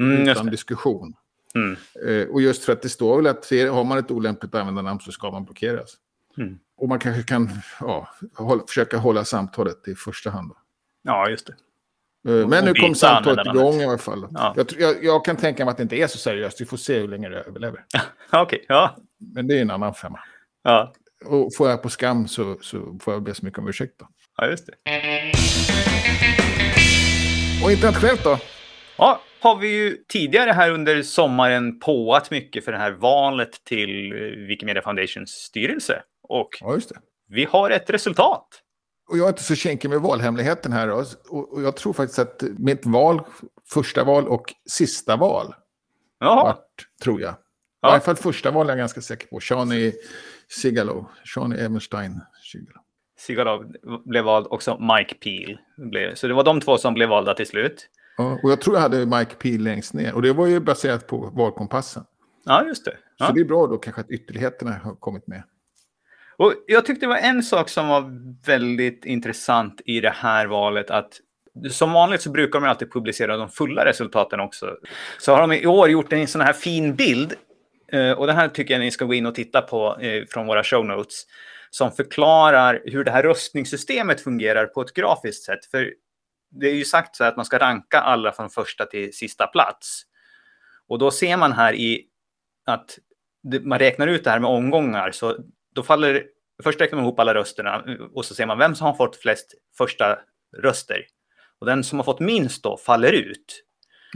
Mm, 0.00 0.28
utan 0.28 0.46
diskussion. 0.46 1.14
Mm. 1.54 1.76
Eh, 2.06 2.28
och 2.28 2.42
just 2.42 2.64
för 2.64 2.72
att 2.72 2.82
det 2.82 2.88
står 2.88 3.16
väl 3.16 3.26
att 3.26 3.50
har 3.50 3.84
man 3.84 3.98
ett 3.98 4.10
olämpligt 4.10 4.54
användarnamn 4.54 5.00
så 5.00 5.12
ska 5.12 5.30
man 5.30 5.44
blockeras. 5.44 5.96
Mm. 6.38 6.58
Och 6.76 6.88
man 6.88 6.98
kanske 6.98 7.22
kan 7.22 7.50
ja, 7.80 8.08
hålla, 8.34 8.62
försöka 8.66 8.96
hålla 8.96 9.24
samtalet 9.24 9.88
i 9.88 9.94
första 9.94 10.30
hand. 10.30 10.48
Då. 10.48 10.56
Ja, 11.02 11.28
just 11.28 11.46
det. 11.46 11.52
Eh, 12.40 12.48
Men 12.48 12.64
nu 12.64 12.74
kom 12.74 12.94
samtalet 12.94 13.46
igång 13.46 13.74
i 13.80 13.84
alla 13.84 13.98
fall. 13.98 14.26
Ja. 14.30 14.54
Jag, 14.56 14.66
jag, 14.78 15.04
jag 15.04 15.24
kan 15.24 15.36
tänka 15.36 15.64
mig 15.64 15.70
att 15.72 15.76
det 15.76 15.82
inte 15.82 15.96
är 15.96 16.06
så 16.06 16.18
seriöst. 16.18 16.60
Vi 16.60 16.64
får 16.64 16.76
se 16.76 16.98
hur 16.98 17.08
länge 17.08 17.28
det 17.28 17.40
överlever. 17.40 17.84
Okej, 18.32 18.64
ja. 18.68 18.96
Men 19.34 19.46
det 19.46 19.58
är 19.58 19.62
en 19.62 19.70
annan 19.70 19.94
femma. 19.94 20.20
ja. 20.62 20.92
Och 21.24 21.48
får 21.56 21.70
jag 21.70 21.82
på 21.82 21.88
skam 21.88 22.28
så, 22.28 22.56
så 22.60 22.98
får 23.02 23.14
jag 23.14 23.22
be 23.22 23.34
så 23.34 23.44
mycket 23.44 23.58
om 23.58 23.68
ursäkt. 23.68 23.94
Då. 23.98 24.08
Ja, 24.36 24.46
just 24.46 24.66
det. 24.66 24.74
Och 27.64 27.72
internationellt 27.72 28.24
då? 28.24 28.38
Ja, 28.98 29.20
har 29.40 29.56
vi 29.56 29.68
ju 29.68 29.96
tidigare 30.08 30.50
här 30.50 30.70
under 30.70 31.02
sommaren 31.02 31.80
påat 31.80 32.30
mycket 32.30 32.64
för 32.64 32.72
det 32.72 32.78
här 32.78 32.90
valet 32.92 33.64
till 33.64 34.12
Wikimedia 34.48 34.82
Foundations 34.82 35.30
styrelse. 35.30 36.02
Och 36.28 36.48
Ja, 36.60 36.78
vi 37.28 37.44
har 37.44 37.70
ett 37.70 37.90
resultat. 37.90 38.48
Och 39.08 39.18
jag 39.18 39.24
är 39.24 39.28
inte 39.28 39.42
så 39.42 39.54
kinkig 39.54 39.90
med 39.90 40.00
valhemligheten 40.00 40.72
här. 40.72 40.90
Och, 40.90 41.04
och 41.30 41.62
jag 41.62 41.76
tror 41.76 41.92
faktiskt 41.92 42.18
att 42.18 42.42
mitt 42.58 42.86
val, 42.86 43.20
första 43.68 44.04
val 44.04 44.28
och 44.28 44.54
sista 44.70 45.16
val, 45.16 45.54
Jaha, 46.20 46.44
vart, 46.44 46.86
tror 47.02 47.20
jag. 47.20 47.32
I 47.32 47.34
Ja. 47.84 47.88
alla 47.90 48.00
fall 48.00 48.16
första 48.16 48.50
val 48.50 48.66
är 48.66 48.70
jag 48.70 48.78
ganska 48.78 49.00
säker 49.00 49.26
på. 49.26 49.40
Shani 49.40 49.92
Sigalo. 50.48 51.08
Shani 51.24 51.56
Everstein 51.56 52.20
Sigalo. 52.52 52.78
Sigalov 53.18 53.72
blev 54.04 54.24
vald, 54.24 54.46
också 54.50 54.78
Mike 54.78 55.14
Peel. 55.14 55.58
Blev. 55.76 56.14
Så 56.14 56.26
det 56.28 56.34
var 56.34 56.44
de 56.44 56.60
två 56.60 56.78
som 56.78 56.94
blev 56.94 57.08
valda 57.08 57.34
till 57.34 57.46
slut. 57.46 57.88
Ja, 58.16 58.38
och 58.42 58.50
jag 58.50 58.60
tror 58.60 58.76
jag 58.76 58.82
hade 58.82 59.06
Mike 59.06 59.34
Peel 59.34 59.62
längst 59.62 59.94
ner. 59.94 60.14
Och 60.14 60.22
det 60.22 60.32
var 60.32 60.46
ju 60.46 60.60
baserat 60.60 61.06
på 61.06 61.30
valkompassen. 61.36 62.04
Ja, 62.44 62.64
just 62.66 62.84
det. 62.84 62.96
Ja. 63.16 63.26
Så 63.26 63.32
det 63.32 63.40
är 63.40 63.44
bra 63.44 63.66
då 63.66 63.78
kanske 63.78 64.00
att 64.00 64.10
ytterligheterna 64.10 64.70
har 64.72 64.94
kommit 64.94 65.26
med. 65.26 65.42
Och 66.36 66.54
jag 66.66 66.86
tyckte 66.86 67.06
det 67.06 67.10
var 67.10 67.16
en 67.16 67.42
sak 67.42 67.68
som 67.68 67.88
var 67.88 68.04
väldigt 68.46 69.04
intressant 69.04 69.80
i 69.84 70.00
det 70.00 70.14
här 70.16 70.46
valet. 70.46 70.90
att 70.90 71.20
Som 71.70 71.92
vanligt 71.92 72.22
så 72.22 72.30
brukar 72.30 72.60
de 72.60 72.68
alltid 72.68 72.92
publicera 72.92 73.36
de 73.36 73.48
fulla 73.48 73.84
resultaten 73.84 74.40
också. 74.40 74.76
Så 75.18 75.32
har 75.32 75.40
de 75.40 75.52
i 75.52 75.66
år 75.66 75.90
gjort 75.90 76.12
en 76.12 76.28
sån 76.28 76.40
här 76.40 76.52
fin 76.52 76.94
bild. 76.94 77.34
Eh, 77.92 78.12
och 78.12 78.26
det 78.26 78.32
här 78.32 78.48
tycker 78.48 78.74
jag 78.74 78.80
ni 78.80 78.90
ska 78.90 79.04
gå 79.04 79.14
in 79.14 79.26
och 79.26 79.34
titta 79.34 79.62
på 79.62 80.00
eh, 80.00 80.24
från 80.30 80.46
våra 80.46 80.64
show 80.64 80.86
notes. 80.86 81.22
Som 81.70 81.92
förklarar 81.92 82.82
hur 82.84 83.04
det 83.04 83.10
här 83.10 83.22
röstningssystemet 83.22 84.20
fungerar 84.20 84.66
på 84.66 84.82
ett 84.82 84.94
grafiskt 84.94 85.44
sätt. 85.44 85.64
För 85.70 85.92
det 86.50 86.66
är 86.70 86.74
ju 86.74 86.84
sagt 86.84 87.16
så 87.16 87.24
här 87.24 87.30
att 87.30 87.36
man 87.36 87.44
ska 87.44 87.58
ranka 87.58 88.00
alla 88.00 88.32
från 88.32 88.50
första 88.50 88.86
till 88.86 89.12
sista 89.12 89.46
plats. 89.46 90.02
Och 90.88 90.98
då 90.98 91.10
ser 91.10 91.36
man 91.36 91.52
här 91.52 91.74
i 91.74 92.06
att 92.66 92.98
man 93.62 93.78
räknar 93.78 94.06
ut 94.06 94.24
det 94.24 94.30
här 94.30 94.40
med 94.40 94.50
omgångar. 94.50 95.10
Så 95.10 95.36
då 95.72 95.82
faller, 95.82 96.24
först 96.62 96.80
räknar 96.80 96.96
man 96.96 97.04
ihop 97.04 97.18
alla 97.18 97.34
rösterna 97.34 97.84
och 98.14 98.24
så 98.24 98.34
ser 98.34 98.46
man 98.46 98.58
vem 98.58 98.74
som 98.74 98.86
har 98.86 98.94
fått 98.94 99.16
flest 99.16 99.54
första 99.78 100.18
röster. 100.56 101.06
Och 101.58 101.66
den 101.66 101.84
som 101.84 101.98
har 101.98 102.04
fått 102.04 102.20
minst 102.20 102.62
då 102.62 102.76
faller 102.76 103.12
ut. 103.12 103.64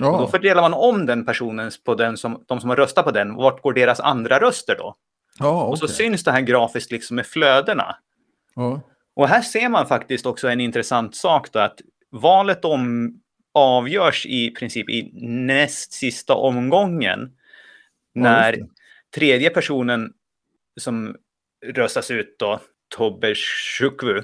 Och 0.01 0.05
då 0.05 0.25
Ja, 0.25 0.29
fördelar 0.29 0.63
man 0.63 0.75
om 0.75 1.07
den 1.07 1.25
personen 1.25 1.71
på 1.85 1.95
den 1.95 2.17
som, 2.17 2.45
de 2.49 2.61
som 2.61 2.71
har 2.71 2.77
röstat 2.77 3.05
på 3.05 3.11
den. 3.11 3.35
Vart 3.35 3.63
går 3.63 3.73
deras 3.73 4.01
andra 4.01 4.41
röster 4.41 4.77
då? 4.79 4.95
ja 5.39 5.65
Och 5.65 5.79
så 5.79 5.89
syns 5.89 6.25
det 6.25 6.33
här 6.33 6.41
grafiskt 6.41 6.93
liksom 6.93 7.17
med 7.17 7.27
flödena. 7.27 7.97
Ja. 8.55 8.81
Och 9.15 9.29
här 9.29 9.43
ser 9.43 9.69
man 9.69 9.87
faktiskt 9.87 10.27
också 10.27 10.49
en 10.49 10.61
intressant 10.61 11.17
sak 11.17 11.53
då 11.53 11.59
att 11.59 11.81
valet 12.11 12.65
om 12.65 13.15
avgörs 13.55 14.27
i 14.27 14.51
princip 14.51 14.91
i 14.91 15.11
näst 15.23 15.93
sista 15.93 16.35
omgången. 16.35 17.33
När 18.15 18.59
tredje 19.15 19.51
personen 19.51 20.13
som 20.81 21.17
röstas 21.75 22.11
ut 22.11 22.37
då, 22.39 22.61
Tobbe 22.97 23.35
Shukwu, 23.35 24.23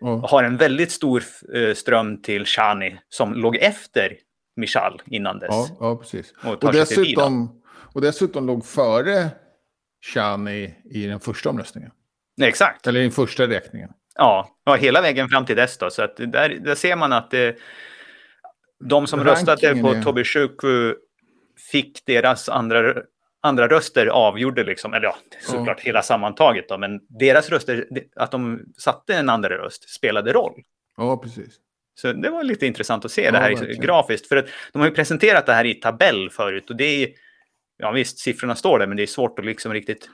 Ja. 0.00 0.26
har 0.30 0.44
en 0.44 0.56
väldigt 0.56 0.90
stor 0.92 1.22
eh, 1.54 1.74
ström 1.74 2.22
till 2.22 2.46
Shani 2.46 2.98
som 3.08 3.34
låg 3.34 3.56
efter 3.56 4.16
Michal 4.56 5.02
innan 5.06 5.38
dess. 5.38 5.48
Ja, 5.50 5.66
ja, 5.80 5.96
precis. 5.96 6.34
Och 6.44 6.64
Och 6.64 6.72
dessutom, 6.72 7.62
och 7.94 8.00
dessutom 8.00 8.46
låg 8.46 8.66
före 8.66 9.28
Shani 10.14 10.74
i 10.84 11.06
den 11.06 11.20
första 11.20 11.50
omröstningen. 11.50 11.90
Nej, 12.36 12.48
exakt. 12.48 12.86
Eller 12.86 13.00
i 13.00 13.02
den 13.02 13.12
första 13.12 13.46
räkningen. 13.46 13.90
Ja, 14.14 14.48
ja, 14.64 14.74
hela 14.74 15.00
vägen 15.02 15.28
fram 15.28 15.46
till 15.46 15.56
dess 15.56 15.78
då. 15.78 15.90
Så 15.90 16.02
att 16.02 16.16
där, 16.16 16.48
där 16.64 16.74
ser 16.74 16.96
man 16.96 17.12
att 17.12 17.34
eh, 17.34 17.50
de 18.88 19.06
som 19.06 19.24
Rankingen 19.24 19.46
röstade 19.56 19.82
på 19.82 19.88
är- 19.94 20.02
Tobbe 20.02 20.24
Shukwu 20.24 20.94
fick 21.72 22.06
deras 22.06 22.48
andra, 22.48 22.94
andra 23.42 23.68
röster 23.68 24.06
avgjorde 24.06 24.64
liksom, 24.64 24.94
eller 24.94 25.06
ja, 25.06 25.16
såklart 25.40 25.80
hela 25.80 26.02
sammantaget 26.02 26.68
då, 26.68 26.78
men 26.78 27.00
deras 27.18 27.50
röster, 27.50 27.86
att 28.16 28.30
de 28.30 28.60
satte 28.78 29.14
en 29.14 29.28
andra 29.28 29.48
röst 29.58 29.90
spelade 29.90 30.32
roll. 30.32 30.52
Ja, 30.96 31.16
precis. 31.16 31.54
Så 31.94 32.12
det 32.12 32.30
var 32.30 32.42
lite 32.44 32.66
intressant 32.66 33.04
att 33.04 33.10
se 33.12 33.24
Ja, 33.24 33.30
det 33.32 33.38
här 33.38 33.48
verkligen. 33.50 33.80
grafiskt. 33.82 34.26
För 34.28 34.36
att 34.36 34.46
de 34.72 34.78
har 34.78 34.88
ju 34.88 34.94
presenterat 34.94 35.46
det 35.46 35.52
här 35.52 35.64
i 35.64 35.74
tabell 35.74 36.30
förut 36.30 36.70
och 36.70 36.76
det 36.76 36.84
är 37.04 37.08
ja 37.76 37.90
visst, 37.90 38.18
siffrorna 38.18 38.54
står 38.54 38.78
där, 38.78 38.86
men 38.86 38.96
det 38.96 39.02
är 39.02 39.06
svårt 39.06 39.38
att 39.38 39.44
liksom 39.44 39.72
riktigt 39.72 40.08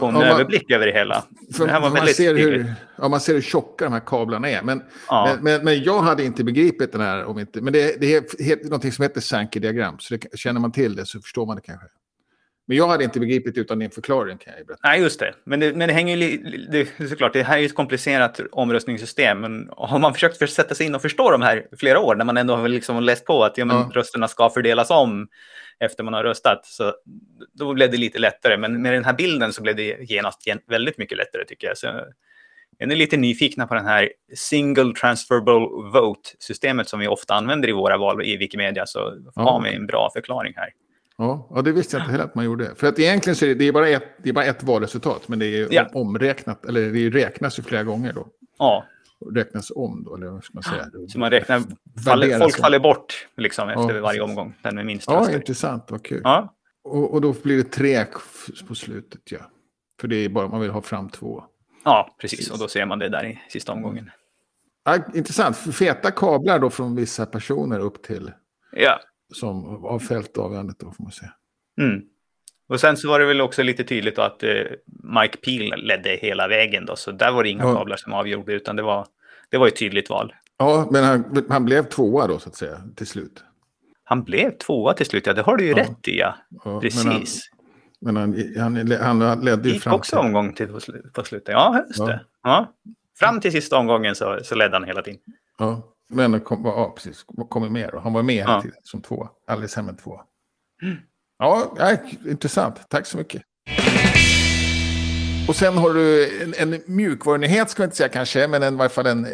få 0.00 0.06
en 0.06 0.14
Ja, 0.14 0.20
man- 0.20 0.28
överblick 0.28 0.70
över 0.70 0.86
det 0.86 0.92
hela. 0.92 1.24
För 1.56 1.66
det 1.66 1.80
man, 1.80 2.06
ser 2.06 2.34
hur, 2.34 2.74
ja, 2.98 3.08
man 3.08 3.20
ser 3.20 3.34
hur 3.34 3.40
tjocka 3.40 3.84
de 3.84 3.92
här 3.92 4.02
kablarna 4.06 4.50
är. 4.50 4.62
Men, 4.62 4.82
Ja. 5.08 5.28
men, 5.34 5.44
men, 5.44 5.64
men 5.64 5.82
jag 5.82 6.00
hade 6.00 6.24
inte 6.24 6.44
begripit 6.44 6.92
den 6.92 7.00
här. 7.00 7.24
Om 7.24 7.38
inte, 7.38 7.60
men 7.60 7.72
det, 7.72 8.00
det 8.00 8.14
är 8.14 8.64
någonting 8.64 8.92
som 8.92 9.02
heter 9.02 9.20
Sankey-diagram. 9.20 9.98
Så 9.98 10.14
det, 10.14 10.38
känner 10.38 10.60
man 10.60 10.72
till 10.72 10.96
det 10.96 11.06
så 11.06 11.20
förstår 11.20 11.46
man 11.46 11.56
det 11.56 11.62
kanske. 11.62 11.86
Men 12.70 12.76
jag 12.76 12.88
hade 12.88 13.04
inte 13.04 13.20
begripit 13.20 13.58
utan 13.58 13.78
din 13.78 13.90
förklaring 13.90 14.38
kan 14.38 14.52
jag 14.58 14.66
berätta. 14.66 14.88
Nej, 14.88 15.00
just 15.00 15.20
det. 15.20 15.34
Men 15.44 15.60
det, 15.60 15.76
men 15.76 15.88
det 15.88 15.94
hänger 15.94 16.16
ju... 16.16 16.36
Det, 16.70 17.08
såklart, 17.08 17.32
det 17.32 17.42
här 17.42 17.56
är 17.56 17.60
ju 17.60 17.66
ett 17.66 17.74
komplicerat 17.74 18.40
omröstningssystem. 18.52 19.40
Men 19.40 19.70
har 19.76 19.98
man 19.98 20.14
försökt 20.14 20.36
för 20.36 20.46
sätta 20.46 20.74
sig 20.74 20.86
in 20.86 20.94
och 20.94 21.02
förstå 21.02 21.30
de 21.30 21.42
här 21.42 21.66
flera 21.78 22.00
år, 22.00 22.14
när 22.14 22.24
man 22.24 22.36
ändå 22.36 22.56
har 22.56 22.68
liksom 22.68 23.02
läst 23.02 23.24
på 23.24 23.44
att 23.44 23.58
ja, 23.58 23.64
men 23.64 23.76
Ja. 23.76 23.90
rösterna 23.94 24.28
ska 24.28 24.50
fördelas 24.50 24.90
om 24.90 25.28
efter 25.80 26.04
man 26.04 26.14
har 26.14 26.22
röstat, 26.24 26.66
så 26.66 26.94
då 27.52 27.74
blev 27.74 27.90
det 27.90 27.96
lite 27.96 28.18
lättare. 28.18 28.56
Men 28.56 28.82
med 28.82 28.92
den 28.92 29.04
här 29.04 29.14
bilden 29.14 29.52
så 29.52 29.62
blev 29.62 29.76
det 29.76 29.96
genast 30.10 30.46
gen- 30.46 30.60
väldigt 30.68 30.98
mycket 30.98 31.18
lättare, 31.18 31.44
tycker 31.44 31.66
jag. 31.66 31.78
Så 31.78 31.86
är 32.78 32.86
ni 32.86 32.94
lite 32.94 33.16
nyfikna 33.16 33.66
på 33.66 33.74
den 33.74 33.86
här 33.86 34.10
single 34.34 34.92
transferable 34.94 35.68
vote-systemet 36.00 36.88
som 36.88 37.00
vi 37.00 37.08
ofta 37.08 37.34
använder 37.34 37.68
i 37.68 37.72
våra 37.72 37.96
val 37.96 38.24
i 38.24 38.36
Wikimedia, 38.36 38.86
så 38.86 39.12
har 39.34 39.62
vi 39.62 39.74
en 39.74 39.86
bra 39.86 40.10
förklaring 40.14 40.52
här. 40.56 40.68
Ja, 41.20 41.46
ja, 41.54 41.62
det 41.62 41.72
visste 41.72 41.96
jag 41.96 42.02
inte 42.04 42.12
heller 42.12 42.24
att 42.24 42.34
man 42.34 42.44
gjorde. 42.44 42.74
För 42.74 42.86
att 42.86 42.98
egentligen 42.98 43.36
så 43.36 43.44
är 43.44 43.48
det, 43.48 43.54
det, 43.54 43.68
är 43.68 43.72
bara 43.72 43.88
ett, 43.88 44.04
det 44.22 44.28
är 44.28 44.32
bara 44.32 44.44
ett 44.44 44.62
valresultat. 44.62 45.28
Men 45.28 45.38
det 45.38 45.46
är 45.46 45.68
Ja. 45.70 45.86
omräknat, 45.94 46.64
eller 46.66 46.90
det 46.92 47.10
räknas 47.10 47.58
ju 47.58 47.62
flera 47.62 47.82
gånger 47.84 48.12
då. 48.12 48.26
Ja, 48.58 48.84
Räknas 49.34 49.70
om 49.74 50.04
då, 50.04 50.16
eller 50.16 50.26
vad 50.26 50.44
ska 50.44 50.54
man 50.54 50.62
säga? 50.62 50.86
så 51.08 51.18
man 51.18 51.30
räknar... 51.30 51.62
Faller, 52.04 52.38
folk 52.38 52.56
om. 52.58 52.62
faller 52.62 52.78
bort 52.78 53.26
liksom, 53.36 53.68
efter 53.68 53.94
Ja, 53.94 54.00
varje 54.00 54.02
precis. 54.20 54.22
omgång. 54.22 54.54
Den 54.62 54.74
med 54.74 54.86
minst 54.86 55.06
Ja, 55.10 55.16
röster. 55.20 55.34
intressant, 55.36 55.84
vad 55.90 56.04
kul. 56.04 56.20
Ja, 56.24 56.54
Och, 56.84 57.14
och 57.14 57.20
då 57.20 57.34
blir 57.42 57.56
det 57.56 57.62
tre 57.70 58.04
på 58.68 58.74
slutet, 58.74 59.20
ja. 59.30 59.38
För 60.00 60.08
det 60.08 60.16
är 60.16 60.28
bara, 60.28 60.48
man 60.48 60.60
vill 60.60 60.70
ha 60.70 60.82
fram 60.82 61.08
två. 61.08 61.44
ja, 61.84 62.16
precis. 62.20 62.50
Och 62.50 62.58
då 62.58 62.68
ser 62.68 62.86
man 62.86 62.98
det 62.98 63.08
där 63.08 63.24
i 63.24 63.40
sista 63.48 63.72
omgången. 63.72 64.10
Ja, 64.84 64.98
intressant, 65.14 65.56
feta 65.56 66.10
kablar 66.10 66.58
då 66.58 66.70
från 66.70 66.96
vissa 66.96 67.26
personer 67.26 67.78
upp 67.80 68.02
till, 68.02 68.32
Ja. 68.72 69.00
Som 69.32 69.82
har 69.82 69.98
fällt 69.98 70.38
avgörandet 70.38 70.78
då 70.78 70.92
får 70.92 71.02
man 71.04 71.12
säga. 71.12 71.32
Mm. 71.80 72.02
Och 72.68 72.80
sen 72.80 72.96
så 72.96 73.08
var 73.08 73.18
det 73.20 73.26
väl 73.26 73.40
också 73.40 73.62
lite 73.62 73.84
tydligt 73.84 74.18
att 74.18 74.42
eh, 74.42 74.50
Mike 75.20 75.36
Peel 75.44 75.82
ledde 75.86 76.10
hela 76.10 76.48
vägen 76.48 76.86
då. 76.86 76.96
Så 76.96 77.10
där 77.12 77.32
var 77.32 77.42
det 77.42 77.48
inga 77.50 77.64
Ja. 77.64 77.74
kablar 77.74 77.96
som 77.96 78.12
avgjorde, 78.12 78.52
utan 78.52 78.76
det 78.76 78.82
var, 78.82 79.06
det 79.50 79.58
var 79.58 79.66
ett 79.68 79.76
tydligt 79.78 80.10
val. 80.10 80.34
Ja, 80.58 80.88
men 80.90 81.04
han, 81.04 81.44
han 81.48 81.64
blev 81.64 81.82
tvåa 81.88 82.26
då 82.26 82.38
så 82.38 82.48
att 82.48 82.56
säga, 82.56 82.82
till 82.96 83.06
slut. 83.06 83.44
Han 84.04 84.22
blev 84.24 84.50
tvåa 84.50 84.92
till 84.94 85.06
slut, 85.06 85.26
ja 85.26 85.32
det 85.32 85.42
har 85.42 85.56
du 85.56 85.64
ju 85.64 85.70
Ja. 85.70 85.76
rätt 85.76 86.08
i 86.08 86.18
ja. 86.18 86.34
Ja, 86.64 86.80
Precis. 86.80 87.50
Men 88.00 88.16
han, 88.16 88.30
men 88.30 88.92
han, 89.00 89.20
han, 89.20 89.40
ledde 89.40 89.68
ju 89.68 89.74
gick 89.74 89.82
fram 89.82 89.94
också 89.94 90.16
till... 90.16 90.26
omgång 90.26 90.52
till 90.54 90.68
på, 90.68 90.78
slu- 90.78 91.12
på 91.12 91.24
slutet. 91.24 91.52
Ja, 91.52 91.84
just 91.88 92.06
det. 92.06 92.20
Fram 93.18 93.40
till 93.40 93.52
sista 93.52 93.78
omgången 93.78 94.14
så, 94.14 94.38
så 94.42 94.54
ledde 94.54 94.74
han 94.76 94.84
hela 94.84 95.02
tiden. 95.02 95.20
Ja, 95.58 95.89
men 96.10 96.40
kom, 96.40 96.64
ja, 96.64 96.92
precis, 96.96 97.24
kom 97.48 97.72
med 97.72 97.90
då. 97.92 97.98
Han 97.98 98.12
var 98.12 98.22
med 98.22 98.44
Ja. 98.46 98.62
tiden 98.62 98.76
som 98.82 99.02
tvåa. 99.02 99.28
Alldeles 99.46 99.76
hemma 99.76 99.92
tvåa. 99.92 100.20
Ja, 101.38 101.74
ja, 101.78 101.96
intressant. 102.30 102.88
Tack 102.90 103.06
så 103.06 103.16
mycket. 103.18 103.42
Och 105.48 105.56
sen 105.56 105.76
har 105.76 105.94
du 105.94 106.28
en, 106.42 106.72
en 106.72 106.82
mjukvarunyhet, 106.86 107.70
ska 107.70 107.82
vi 107.82 107.84
inte 107.84 107.96
säga 107.96 108.08
kanske, 108.08 108.48
men 108.48 108.62
en, 108.62 108.74
i 108.74 108.76
varje 108.76 108.88
fall 108.88 109.06
en 109.06 109.24
eh, 109.24 109.30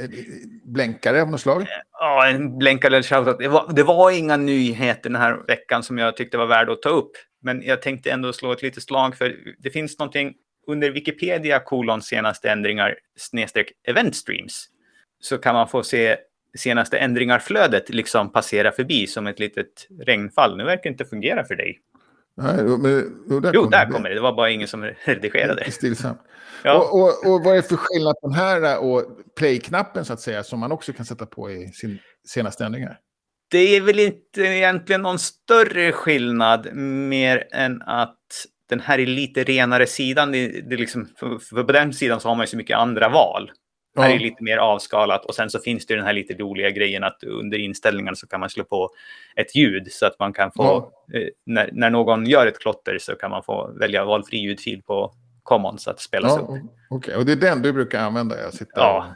blänkare 0.64 1.22
av 1.22 1.30
något 1.30 1.40
slag. 1.40 1.66
Ja, 2.00 2.26
en 2.28 2.58
blänkare 2.58 3.02
shoutout. 3.02 3.38
Det 3.38 3.48
var, 3.48 3.72
det 3.72 3.82
var 3.82 4.10
inga 4.10 4.36
nyheter 4.36 5.10
den 5.10 5.20
här 5.20 5.46
veckan 5.46 5.82
som 5.82 5.98
jag 5.98 6.16
tyckte 6.16 6.38
var 6.38 6.46
värda 6.46 6.72
att 6.72 6.82
ta 6.82 6.88
upp. 6.88 7.10
Men 7.42 7.62
jag 7.62 7.82
tänkte 7.82 8.10
ändå 8.10 8.32
slå 8.32 8.52
ett 8.52 8.62
litet 8.62 8.82
slag 8.82 9.16
för 9.16 9.36
det 9.58 9.70
finns 9.70 9.98
någonting 9.98 10.34
under 10.66 10.90
Wikipedia 10.90 11.58
kolon 11.58 12.02
senaste 12.02 12.50
ändringar 12.50 12.94
snedstreck 13.16 13.72
event 13.88 14.16
streams. 14.16 14.66
Så 15.20 15.38
kan 15.38 15.54
man 15.54 15.68
få 15.68 15.82
se 15.82 16.16
senaste 16.56 16.98
ändringar-flödet 16.98 17.90
liksom 17.90 18.32
passera 18.32 18.72
förbi 18.72 19.06
som 19.06 19.26
ett 19.26 19.38
litet 19.38 19.88
regnfall. 20.06 20.56
Nu 20.56 20.64
verkar 20.64 20.82
det 20.82 20.88
inte 20.88 21.04
fungera 21.04 21.44
för 21.44 21.54
dig. 21.54 21.80
Nej, 22.36 22.64
men, 22.64 23.04
jo, 23.30 23.40
där 23.40 23.50
Jo, 23.54 23.62
kom 23.62 23.70
där 23.70 23.86
det. 23.86 23.92
kommer 23.92 24.08
det. 24.08 24.14
Det 24.14 24.20
var 24.20 24.32
bara 24.36 24.50
ingen 24.50 24.68
som 24.68 24.84
redigerade. 25.04 25.70
Stillsamt. 25.70 26.20
Ja. 26.62 26.78
Och, 26.78 27.00
och, 27.00 27.34
och 27.34 27.44
vad 27.44 27.52
är 27.52 27.56
det 27.56 27.68
för 27.68 27.76
skillnad 27.76 28.14
på 28.20 28.28
den 28.28 28.36
här 28.36 28.78
och 28.84 29.04
play-knappen 29.38 30.04
så 30.04 30.12
att 30.12 30.20
säga, 30.20 30.42
som 30.44 30.60
man 30.60 30.72
också 30.72 30.92
kan 30.92 31.06
sätta 31.06 31.26
på 31.26 31.50
i 31.50 31.68
sin 31.68 31.98
senaste 32.28 32.64
ändringar? 32.64 32.98
Det 33.50 33.76
är 33.76 33.80
väl 33.80 33.98
inte 33.98 34.42
egentligen 34.42 35.02
någon 35.02 35.18
större 35.18 35.92
skillnad 35.92 36.74
mer 36.74 37.44
än 37.52 37.82
att 37.82 38.18
den 38.68 38.80
här 38.80 38.98
är 38.98 39.06
lite 39.06 39.44
renare 39.44 39.86
sidan. 39.86 40.32
Det, 40.32 40.48
det 40.70 40.76
liksom, 40.76 41.08
för, 41.18 41.38
för 41.38 41.64
på 41.64 41.72
den 41.72 41.92
sidan 41.92 42.20
så 42.20 42.28
har 42.28 42.34
man 42.34 42.42
ju 42.42 42.48
så 42.48 42.56
mycket 42.56 42.78
andra 42.78 43.08
val. 43.08 43.50
Ja. 43.96 44.02
Här 44.02 44.14
är 44.14 44.18
lite 44.18 44.42
mer 44.42 44.56
avskalat 44.56 45.24
och 45.24 45.34
sen 45.34 45.50
så 45.50 45.58
finns 45.58 45.86
det 45.86 45.96
den 45.96 46.04
här 46.04 46.12
lite 46.12 46.34
roliga 46.34 46.70
grejen 46.70 47.04
att 47.04 47.24
under 47.24 47.58
inställningarna 47.58 48.16
så 48.16 48.26
kan 48.26 48.40
man 48.40 48.50
slå 48.50 48.64
på 48.64 48.90
ett 49.36 49.56
ljud 49.56 49.92
så 49.92 50.06
att 50.06 50.18
man 50.18 50.32
kan 50.32 50.50
få, 50.52 50.92
ja. 51.06 51.18
eh, 51.18 51.28
när, 51.46 51.70
när 51.72 51.90
någon 51.90 52.26
gör 52.26 52.46
ett 52.46 52.58
klotter 52.58 52.98
så 53.00 53.14
kan 53.14 53.30
man 53.30 53.42
få 53.42 53.70
välja 53.80 54.04
valfri 54.04 54.38
ljudfil 54.38 54.82
på 54.82 55.14
Commons 55.42 55.88
att 55.88 56.00
spelas 56.00 56.32
ja, 56.36 56.42
upp. 56.42 56.48
Okej, 56.48 56.64
okay. 56.90 57.14
och 57.14 57.24
det 57.24 57.32
är 57.32 57.36
den 57.36 57.62
du 57.62 57.72
brukar 57.72 58.00
använda? 58.00 58.40
Jag 58.40 58.52
sitter 58.52 58.80
ja, 58.80 59.14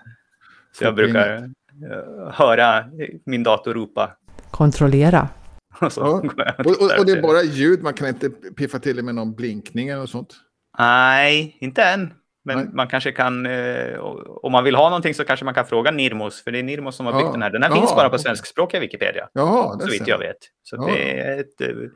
så 0.72 0.84
jag 0.84 0.94
brukar 0.94 1.42
uh, 1.42 2.30
höra 2.32 2.84
min 3.24 3.42
dator 3.42 3.74
ropa. 3.74 4.16
Kontrollera. 4.50 5.28
och, 5.80 5.92
ja. 5.96 6.22
och, 6.58 6.66
och, 6.66 6.98
och, 6.98 7.06
det 7.06 7.12
är 7.12 7.22
bara 7.22 7.42
ljud, 7.42 7.82
man 7.82 7.94
kan 7.94 8.08
inte 8.08 8.30
piffa 8.30 8.78
till 8.78 8.96
det 8.96 9.02
med 9.02 9.14
någon 9.14 9.34
blinkning 9.34 9.88
eller 9.88 10.06
sånt? 10.06 10.36
Nej, 10.78 11.56
inte 11.60 11.82
än. 11.82 12.12
Men 12.44 12.58
Nej. 12.58 12.68
man 12.72 12.88
kanske 12.88 13.12
kan, 13.12 13.46
eh, 13.46 13.98
om 14.42 14.52
man 14.52 14.64
vill 14.64 14.74
ha 14.74 14.88
någonting 14.88 15.14
så 15.14 15.24
kanske 15.24 15.44
man 15.44 15.54
kan 15.54 15.66
fråga 15.66 15.90
Nirmos, 15.90 16.44
för 16.44 16.50
det 16.50 16.58
är 16.58 16.62
Nirmos 16.62 16.96
som 16.96 17.06
har 17.06 17.12
byggt 17.12 17.24
ja. 17.24 17.32
den 17.32 17.42
här. 17.42 17.50
Den 17.50 17.62
här 17.62 17.70
Jaha, 17.70 17.80
finns 17.80 17.94
bara 17.94 18.08
på 18.08 18.18
svenskspråkiga 18.18 18.80
Wikipedia, 18.80 19.28
Jaha, 19.32 19.80
så 19.80 19.90
vitt 19.90 20.06
jag 20.06 20.18
vet. 20.18 20.36
Så 20.62 20.76
ja. 20.76 20.86
det 20.86 21.20
är 21.20 21.40
ett 21.40 21.60
uh, 21.60 21.90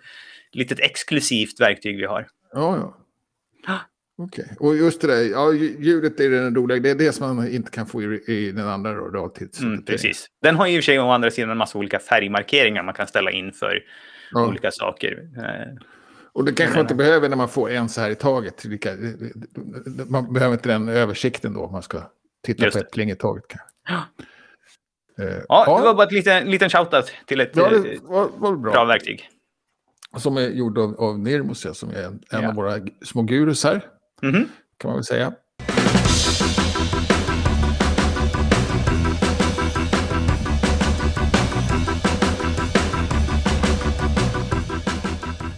litet 0.52 0.80
exklusivt 0.80 1.61
verktyg 1.61 1.96
vi 1.96 2.04
har. 2.04 2.26
Ja, 2.52 2.76
ja. 2.76 3.80
Okej, 4.18 4.44
okay. 4.44 4.68
och 4.68 4.76
just 4.76 5.00
det 5.00 5.07
där, 5.07 5.22
ja, 5.22 5.52
ljudet 5.52 6.20
är 6.20 6.30
den 6.30 6.54
roliga, 6.54 6.80
det 6.80 6.90
är 6.90 6.94
det 6.94 7.12
som 7.12 7.37
man 7.37 7.48
inte 7.48 7.70
kan 7.70 7.87
få 7.87 8.02
i, 8.02 8.22
i 8.26 8.52
den 8.52 8.68
andra 8.68 8.92
realtids. 8.92 9.61
Mm, 9.61 9.85
precis. 9.85 10.26
Den 10.42 10.57
har 10.57 10.66
i 10.66 10.72
och 10.72 10.76
för 10.76 10.83
sig 10.83 11.00
å 11.00 11.11
andra 11.11 11.30
sidan 11.30 11.50
en 11.50 11.57
massa 11.57 11.78
olika 11.78 11.98
färgmarkeringar 11.98 12.83
man 12.83 12.94
kan 12.94 13.07
ställa 13.07 13.30
in 13.30 13.52
för 13.52 13.83
ja. 14.30 14.46
olika 14.46 14.70
saker. 14.70 15.28
Eh, 16.35 16.38
och 16.38 16.44
det 16.44 16.53
kanske 16.53 16.77
man 16.77 16.85
inte 16.85 16.94
behöver 16.94 17.29
när 17.29 17.37
man 17.37 17.49
får 17.49 17.70
en 17.70 17.88
så 17.88 18.01
här 18.01 18.11
i 18.11 18.14
taget. 18.14 18.64
Man 20.09 20.33
behöver 20.33 20.55
inte 20.55 20.68
den 20.68 20.88
översikten 20.88 21.55
då 21.55 21.61
om 21.61 21.73
man 21.73 21.83
ska 21.83 22.03
titta 22.42 22.70
på 22.70 22.79
ett 22.79 22.90
pling 22.90 23.11
i 23.11 23.16
taget. 23.16 23.44
Ja. 23.88 24.03
Uh, 25.25 25.42
ja, 25.49 25.79
det 25.79 25.85
var 25.85 25.94
bara 25.94 26.07
en 26.07 26.14
liten, 26.14 26.51
liten 26.51 26.70
shoutout 26.70 27.12
till 27.27 27.40
ett 27.40 27.51
ja, 27.55 27.70
var, 28.03 28.29
var 28.37 28.57
bra. 28.57 28.73
bra 28.73 28.85
verktyg. 28.85 29.29
Som 30.16 30.37
är 30.37 30.49
gjord 30.49 30.79
av, 30.79 31.01
av 31.01 31.18
Nirmos, 31.18 31.79
som 31.79 31.90
är 31.90 32.03
en, 32.03 32.23
en 32.31 32.42
ja. 32.42 32.49
av 32.49 32.55
våra 32.55 32.81
små 33.05 33.23
gurus 33.23 33.64
här. 33.64 33.85
Mm 34.23 34.35
-hmm. 34.35 34.49
Kan 34.79 34.88
man 34.88 34.97
väl 34.97 35.05
säga. 35.05 35.33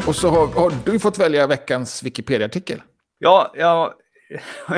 Och 0.06 0.16
så 0.16 0.28
har, 0.28 0.46
har, 0.46 0.72
du 0.84 0.98
fått 0.98 1.18
välja 1.18 1.46
veckans 1.46 2.02
Wikipedia-artikel. 2.02 2.82
Ja, 3.18 3.52
jag, 3.54 3.92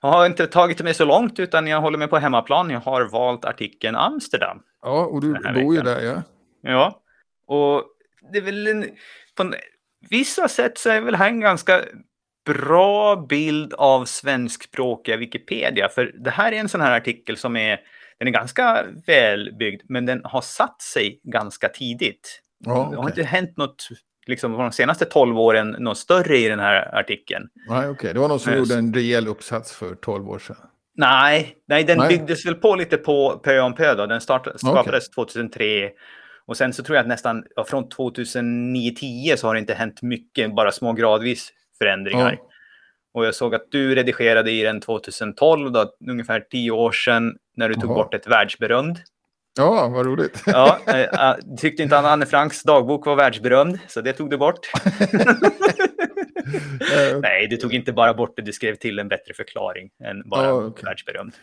jag 0.00 0.08
har 0.08 0.26
inte 0.26 0.46
tagit 0.46 0.82
mig 0.82 0.94
så 0.94 1.04
långt 1.04 1.38
utan 1.38 1.66
jag 1.66 1.80
håller 1.80 1.98
mig 1.98 2.08
på 2.08 2.18
hemmaplan. 2.18 2.70
Jag 2.70 2.80
har 2.80 3.02
valt 3.02 3.44
artikeln 3.44 3.96
Amsterdam. 3.96 4.62
Ja, 4.82 5.06
och 5.06 5.20
du 5.20 5.32
bor 5.54 5.74
ju 5.74 5.80
där, 5.80 6.00
ja. 6.00 6.22
Ja, 6.62 7.02
och 7.46 7.84
det 8.32 8.38
är 8.38 8.42
väl 8.42 8.66
en, 8.66 8.86
på 9.36 9.52
vissa 10.10 10.48
sätt 10.48 10.78
så 10.78 10.90
är 10.90 11.00
väl 11.00 11.14
här 11.14 11.28
en 11.28 11.40
ganska 11.40 11.80
bra 12.46 13.16
bild 13.16 13.74
av 13.74 14.04
svenskspråkiga 14.04 15.16
Wikipedia. 15.16 15.88
För 15.88 16.12
det 16.24 16.30
här 16.30 16.52
är 16.52 16.56
en 16.56 16.68
sån 16.68 16.80
här 16.80 16.96
artikel 16.96 17.36
som 17.36 17.56
är, 17.56 17.80
den 18.18 18.28
är 18.28 18.32
ganska 18.32 18.84
välbyggd, 19.06 19.82
men 19.88 20.06
den 20.06 20.20
har 20.24 20.40
satt 20.40 20.82
sig 20.82 21.20
ganska 21.24 21.68
tidigt. 21.68 22.40
Ja, 22.64 22.80
okay. 22.80 22.90
Det 22.90 23.02
har 23.02 23.08
inte 23.08 23.22
hänt 23.22 23.56
något 23.56 23.88
liksom 24.26 24.52
de 24.52 24.72
senaste 24.72 25.04
tolv 25.04 25.38
åren 25.38 25.76
något 25.78 25.98
större 25.98 26.36
i 26.36 26.48
den 26.48 26.60
här 26.60 26.94
artikeln. 26.94 27.48
Nej, 27.68 27.78
okej. 27.78 27.90
Okay. 27.90 28.12
Det 28.12 28.18
var 28.18 28.28
någon 28.28 28.40
som 28.40 28.50
Men, 28.50 28.58
gjorde 28.58 28.74
en 28.74 28.94
rejäl 28.94 29.28
uppsats 29.28 29.72
för 29.72 29.94
tolv 29.94 30.30
år 30.30 30.38
sedan. 30.38 30.56
Nej, 30.96 31.56
nej 31.68 31.84
den 31.84 31.98
nej. 31.98 32.08
byggdes 32.08 32.46
väl 32.46 32.54
på 32.54 32.74
lite 32.74 32.96
på 32.96 33.40
pö 33.44 33.60
om 33.60 33.74
pö. 33.74 33.94
Då. 33.94 34.06
Den 34.06 34.20
start, 34.20 34.48
skapades 34.56 35.08
okay. 35.08 35.24
2003. 35.24 35.90
Och 36.46 36.56
sen 36.56 36.72
så 36.72 36.82
tror 36.82 36.96
jag 36.96 37.02
att 37.02 37.08
nästan 37.08 37.44
ja, 37.56 37.64
från 37.64 37.84
2009-10 37.84 39.36
så 39.36 39.46
har 39.46 39.54
det 39.54 39.60
inte 39.60 39.74
hänt 39.74 40.02
mycket, 40.02 40.54
bara 40.54 40.72
små 40.72 40.92
gradvis 40.92 41.52
förändringar. 41.78 42.32
Ja. 42.38 42.46
Och 43.14 43.26
jag 43.26 43.34
såg 43.34 43.54
att 43.54 43.66
du 43.70 43.94
redigerade 43.94 44.50
i 44.50 44.62
den 44.62 44.80
2012, 44.80 45.72
då, 45.72 45.92
ungefär 46.10 46.40
tio 46.40 46.70
år 46.70 46.92
sedan, 46.92 47.36
när 47.56 47.68
du 47.68 47.74
tog 47.74 47.90
Aha. 47.90 47.94
bort 47.94 48.14
ett 48.14 48.26
världsberömd. 48.26 48.98
Ja, 49.60 49.88
vad 49.88 50.06
roligt. 50.06 50.42
Ja, 50.46 50.80
äh, 50.86 51.56
tyckte 51.56 51.82
inte 51.82 51.98
Anne 51.98 52.26
Franks 52.26 52.62
dagbok 52.62 53.06
var 53.06 53.16
världsberömd, 53.16 53.78
så 53.88 54.00
det 54.00 54.12
tog 54.12 54.30
du 54.30 54.38
bort. 54.38 54.70
Nej, 57.22 57.46
du 57.50 57.56
tog 57.56 57.74
inte 57.74 57.92
bara 57.92 58.14
bort 58.14 58.36
det, 58.36 58.42
du 58.42 58.52
skrev 58.52 58.74
till 58.74 58.98
en 58.98 59.08
bättre 59.08 59.34
förklaring 59.34 59.90
än 60.04 60.28
bara 60.28 60.54
oh, 60.54 60.66
okay. 60.66 60.84
världsberömd. 60.84 61.34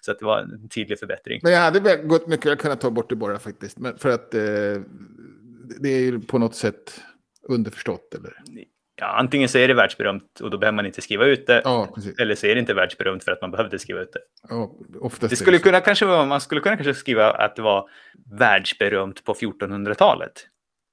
Så 0.00 0.10
att 0.10 0.18
det 0.18 0.24
var 0.24 0.38
en 0.38 0.68
tydlig 0.68 0.98
förbättring. 0.98 1.40
Men 1.42 1.52
jag 1.52 1.60
hade 1.60 1.96
gått 1.96 2.26
mycket 2.26 2.52
att 2.52 2.58
kunna 2.58 2.76
ta 2.76 2.90
bort 2.90 3.08
det 3.08 3.16
bara 3.16 3.38
faktiskt. 3.38 3.78
Men 3.78 3.98
för 3.98 4.08
att 4.08 4.34
eh, 4.34 4.40
det 5.80 5.88
är 5.88 6.00
ju 6.00 6.20
på 6.20 6.38
något 6.38 6.54
sätt 6.54 7.00
underförstått. 7.48 8.14
Eller? 8.14 8.32
Ja, 8.96 9.06
antingen 9.06 9.48
så 9.48 9.58
är 9.58 9.68
det 9.68 9.74
världsberömt 9.74 10.40
och 10.40 10.50
då 10.50 10.58
behöver 10.58 10.76
man 10.76 10.86
inte 10.86 11.02
skriva 11.02 11.24
ut 11.24 11.46
det. 11.46 11.62
Ja, 11.64 11.96
eller 12.18 12.34
så 12.34 12.46
är 12.46 12.54
det 12.54 12.60
inte 12.60 12.74
världsberömt 12.74 13.24
för 13.24 13.32
att 13.32 13.40
man 13.40 13.50
behövde 13.50 13.78
skriva 13.78 14.00
ut 14.00 14.12
det. 14.12 14.20
Ja, 14.48 14.70
det 15.20 15.36
skulle 15.36 15.58
kunna, 15.58 15.80
kanske, 15.80 16.06
man 16.06 16.40
skulle 16.40 16.60
kunna 16.60 16.76
kanske 16.76 16.94
skriva 16.94 17.30
att 17.30 17.56
det 17.56 17.62
var 17.62 17.88
världsberömt 18.38 19.24
på 19.24 19.34
1400-talet. 19.34 20.46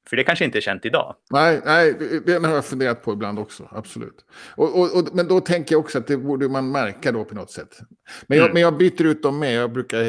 För 0.09 0.17
det 0.17 0.23
kanske 0.23 0.45
inte 0.45 0.59
är 0.59 0.61
känt 0.61 0.85
idag. 0.85 1.15
Nej, 1.29 1.61
nej 1.65 1.93
det 2.25 2.45
har 2.45 2.55
jag 2.55 2.65
funderat 2.65 3.03
på 3.03 3.13
ibland 3.13 3.39
också. 3.39 3.69
Absolut. 3.71 4.25
Och, 4.55 4.79
och, 4.79 4.97
och, 4.97 5.15
men 5.15 5.27
då 5.27 5.39
tänker 5.39 5.75
jag 5.75 5.79
också 5.79 5.97
att 5.97 6.07
det 6.07 6.17
borde 6.17 6.49
man 6.49 6.71
märka 6.71 7.11
då 7.11 7.25
på 7.25 7.35
något 7.35 7.51
sätt. 7.51 7.79
Men 8.27 8.37
jag, 8.37 8.45
mm. 8.45 8.53
men 8.53 8.61
jag 8.61 8.77
byter 8.77 9.05
ut 9.05 9.23
dem 9.23 9.39
med. 9.39 9.53
Jag 9.53 9.71
brukar 9.71 10.03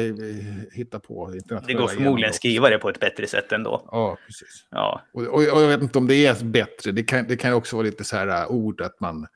hitta 0.75 0.99
på. 0.99 1.33
Det 1.67 1.73
går 1.73 1.87
förmodligen 1.87 2.29
att 2.29 2.35
skriva 2.35 2.69
det 2.69 2.77
på 2.77 2.89
ett 2.89 2.99
bättre 2.99 3.27
sätt 3.27 3.51
ändå. 3.51 3.89
Ja, 3.91 4.17
precis. 4.25 4.67
Ja. 4.71 5.01
Och, 5.13 5.21
och, 5.23 5.43
jag 5.43 5.67
vet 5.67 5.81
inte 5.81 5.97
om 5.97 6.07
det 6.07 6.25
är 6.25 6.43
bättre. 6.43 6.91
Det 6.91 7.03
kan, 7.03 7.27
det 7.27 7.35
kan 7.35 7.53
också 7.53 7.75
vara 7.75 7.85
lite 7.85 8.03
så 8.03 8.15
här 8.15 8.27
äh, 8.27 8.51
ord 8.51 8.81
att 8.81 8.99
man 8.99 9.27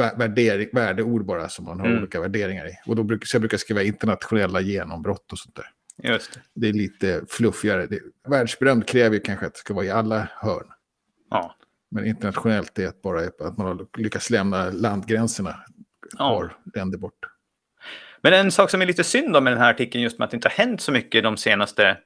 äh, 0.00 0.18
värdering, 0.18 0.68
värdeord 0.72 1.24
bara 1.24 1.48
som 1.48 1.64
man 1.64 1.80
har 1.80 1.86
mm. 1.86 1.98
olika 1.98 2.20
värderingar 2.20 2.66
i. 2.66 2.72
Och 2.86 2.96
då 2.96 3.02
brukar, 3.02 3.26
så 3.26 3.34
jag 3.34 3.42
brukar 3.42 3.58
skriva 3.58 3.82
internationella 3.82 4.60
genombrott 4.60 5.32
och 5.32 5.38
sånt 5.38 5.56
där. 5.56 5.66
Just 6.02 6.34
det. 6.34 6.40
det 6.54 6.68
är 6.68 6.72
lite 6.72 7.24
fluffigare. 7.28 7.86
Det, 7.86 8.00
världsberömd 8.28 8.88
kräver 8.88 9.14
ju 9.14 9.20
kanske 9.20 9.46
att 9.46 9.54
det 9.54 9.58
ska 9.58 9.74
vara 9.74 9.84
i 9.84 9.90
alla 9.90 10.28
hörn. 10.34 10.66
Ja. 11.30 11.56
Men 11.90 12.06
internationellt 12.06 12.78
är 12.78 12.82
det 12.82 13.02
bara 13.02 13.20
att 13.20 13.58
man 13.58 13.66
har 13.66 13.86
lyckats 13.98 14.30
lämna 14.30 14.70
landgränserna 14.70 15.50
ett 15.50 15.56
ja. 16.18 16.28
par 16.28 16.56
länder 16.74 16.98
bort. 16.98 17.18
Men 18.22 18.32
en 18.32 18.52
sak 18.52 18.70
som 18.70 18.82
är 18.82 18.86
lite 18.86 19.04
synd 19.04 19.32
med 19.32 19.52
den 19.52 19.58
här 19.58 19.70
artikeln, 19.70 20.04
just 20.04 20.18
med 20.18 20.24
att 20.24 20.30
det 20.30 20.34
inte 20.34 20.48
har 20.48 20.64
hänt 20.64 20.80
så 20.80 20.92
mycket 20.92 21.22
de 21.22 21.36
senaste 21.36 21.96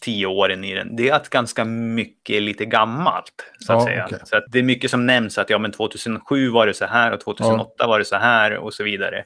tio 0.00 0.26
åren 0.26 0.64
i 0.64 0.74
den, 0.74 0.96
det 0.96 1.08
är 1.08 1.14
att 1.14 1.28
ganska 1.28 1.64
mycket 1.64 2.36
är 2.36 2.40
lite 2.40 2.64
gammalt. 2.64 3.52
Så 3.58 3.72
att 3.72 3.78
ja, 3.78 3.86
säga. 3.86 4.06
Okay. 4.06 4.18
Så 4.24 4.36
att 4.36 4.44
det 4.48 4.58
är 4.58 4.62
mycket 4.62 4.90
som 4.90 5.06
nämns 5.06 5.38
att 5.38 5.50
ja, 5.50 5.58
men 5.58 5.72
2007 5.72 6.50
var 6.50 6.66
det 6.66 6.74
så 6.74 6.84
här 6.84 7.12
och 7.12 7.20
2008 7.20 7.70
ja. 7.78 7.86
var 7.86 7.98
det 7.98 8.04
så 8.04 8.16
här 8.16 8.56
och 8.56 8.74
så 8.74 8.84
vidare 8.84 9.24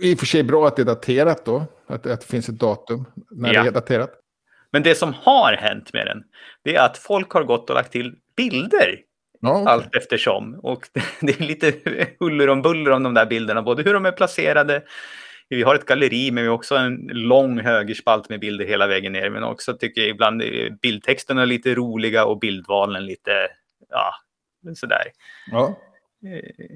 i 0.00 0.14
och 0.14 0.18
för 0.18 0.26
sig 0.26 0.42
bra 0.42 0.66
att 0.66 0.76
det 0.76 0.82
är 0.82 0.86
daterat 0.86 1.44
då. 1.44 1.66
Att, 1.86 2.06
att 2.06 2.20
det 2.20 2.26
finns 2.26 2.48
ett 2.48 2.58
datum 2.58 3.04
när 3.30 3.54
ja. 3.54 3.62
det 3.62 3.68
är 3.68 3.72
daterat. 3.72 4.10
Men 4.72 4.82
det 4.82 4.94
som 4.94 5.14
har 5.14 5.52
hänt 5.52 5.92
med 5.92 6.06
den, 6.06 6.22
det 6.64 6.76
är 6.76 6.84
att 6.84 6.98
folk 6.98 7.30
har 7.30 7.44
gått 7.44 7.70
och 7.70 7.76
lagt 7.76 7.92
till 7.92 8.14
bilder. 8.36 9.00
Ja, 9.40 9.62
okay. 9.62 9.72
Allt 9.74 9.96
eftersom. 9.96 10.54
Och 10.62 10.88
det 11.20 11.40
är 11.40 11.44
lite 11.44 11.72
huller 12.20 12.48
om 12.48 12.62
buller 12.62 12.90
om 12.90 13.02
de 13.02 13.14
där 13.14 13.26
bilderna. 13.26 13.62
Både 13.62 13.82
hur 13.82 13.94
de 13.94 14.06
är 14.06 14.12
placerade. 14.12 14.82
Vi 15.48 15.62
har 15.62 15.74
ett 15.74 15.86
galleri, 15.86 16.30
men 16.30 16.44
vi 16.44 16.48
har 16.48 16.54
också 16.54 16.76
en 16.76 16.96
lång 17.12 17.60
högerspalt 17.60 18.28
med 18.28 18.40
bilder 18.40 18.64
hela 18.64 18.86
vägen 18.86 19.12
ner. 19.12 19.30
Men 19.30 19.44
också 19.44 19.74
tycker 19.74 20.00
jag 20.00 20.10
ibland 20.10 20.42
bildtexterna 20.82 21.42
är 21.42 21.46
lite 21.46 21.74
roliga 21.74 22.24
och 22.24 22.38
bildvalen 22.38 23.06
lite, 23.06 23.48
ja, 23.88 24.14
sådär. 24.74 25.02
Ja 25.50 25.76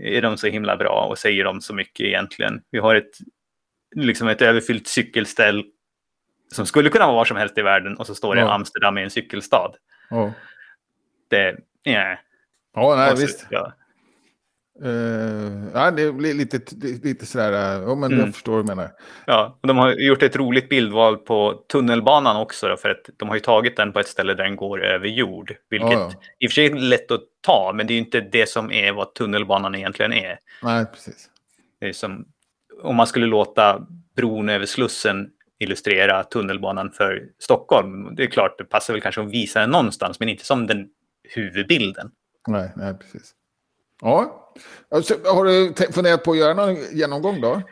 är 0.02 0.22
de 0.22 0.36
så 0.36 0.46
himla 0.46 0.76
bra 0.76 1.06
och 1.10 1.18
säger 1.18 1.44
de 1.44 1.60
så 1.60 1.74
mycket 1.74 2.06
egentligen. 2.06 2.62
Vi 2.70 2.78
har 2.78 2.94
ett, 2.94 3.18
liksom 3.96 4.28
ett 4.28 4.42
överfyllt 4.42 4.86
cykelställ 4.86 5.64
som 6.52 6.66
skulle 6.66 6.90
kunna 6.90 7.06
vara 7.06 7.16
var 7.16 7.24
som 7.24 7.36
helst 7.36 7.58
i 7.58 7.62
världen 7.62 7.96
och 7.96 8.06
så 8.06 8.14
står 8.14 8.34
det 8.34 8.40
ja. 8.40 8.52
Amsterdam 8.52 8.98
är 8.98 9.02
en 9.02 9.10
cykelstad. 9.10 9.72
Ja. 10.10 10.32
Det, 11.28 11.56
yeah. 11.84 12.18
Ja, 12.74 12.96
nej, 12.96 13.14
visst. 13.16 13.46
Ja. 13.50 13.72
Uh, 14.82 15.68
ja, 15.74 15.90
det 15.90 16.12
blir 16.12 16.34
lite, 16.34 16.60
lite 17.02 17.26
sådär, 17.26 17.82
ja 17.82 17.94
men 17.94 18.12
mm. 18.12 18.24
jag 18.24 18.34
förstår 18.34 18.52
vad 18.52 18.62
du 18.62 18.66
menar. 18.66 18.90
Ja, 19.26 19.58
och 19.60 19.68
de 19.68 19.76
har 19.76 19.92
gjort 19.92 20.22
ett 20.22 20.36
roligt 20.36 20.68
bildval 20.68 21.16
på 21.16 21.64
tunnelbanan 21.72 22.36
också, 22.36 22.68
då, 22.68 22.76
för 22.76 22.88
att 22.88 23.10
de 23.16 23.28
har 23.28 23.36
ju 23.36 23.40
tagit 23.40 23.76
den 23.76 23.92
på 23.92 24.00
ett 24.00 24.08
ställe 24.08 24.34
där 24.34 24.44
den 24.44 24.56
går 24.56 24.84
över 24.84 25.08
jord. 25.08 25.54
Vilket 25.70 25.92
ja, 25.92 26.10
ja. 26.12 26.20
i 26.38 26.46
och 26.46 26.50
för 26.50 26.54
sig 26.54 26.66
är 26.66 26.74
lätt 26.74 27.10
att 27.10 27.20
ta, 27.40 27.72
men 27.74 27.86
det 27.86 27.92
är 27.92 27.94
ju 27.94 28.00
inte 28.00 28.20
det 28.20 28.48
som 28.48 28.72
är 28.72 28.92
vad 28.92 29.14
tunnelbanan 29.14 29.74
egentligen 29.74 30.12
är. 30.12 30.38
Nej, 30.62 30.86
precis. 30.86 31.30
Det 31.80 31.88
är 31.88 31.92
som 31.92 32.24
om 32.82 32.96
man 32.96 33.06
skulle 33.06 33.26
låta 33.26 33.86
bron 34.16 34.48
över 34.48 34.66
Slussen 34.66 35.30
illustrera 35.58 36.24
tunnelbanan 36.24 36.90
för 36.90 37.22
Stockholm. 37.38 38.14
Det 38.14 38.22
är 38.22 38.26
klart, 38.26 38.58
det 38.58 38.64
passar 38.64 38.94
väl 38.94 39.00
kanske 39.00 39.20
att 39.20 39.30
visa 39.30 39.60
den 39.60 39.70
någonstans, 39.70 40.20
men 40.20 40.28
inte 40.28 40.44
som 40.44 40.66
den 40.66 40.88
huvudbilden. 41.34 42.10
Nej, 42.48 42.72
nej 42.76 42.94
precis. 42.94 43.34
Ja. 44.04 44.50
Alltså, 44.90 45.14
har 45.24 45.44
du 45.44 45.74
funderat 45.92 46.24
på 46.24 46.30
att 46.30 46.38
göra 46.38 46.54
någon 46.54 46.76
genomgång 46.92 47.40
då? 47.40 47.62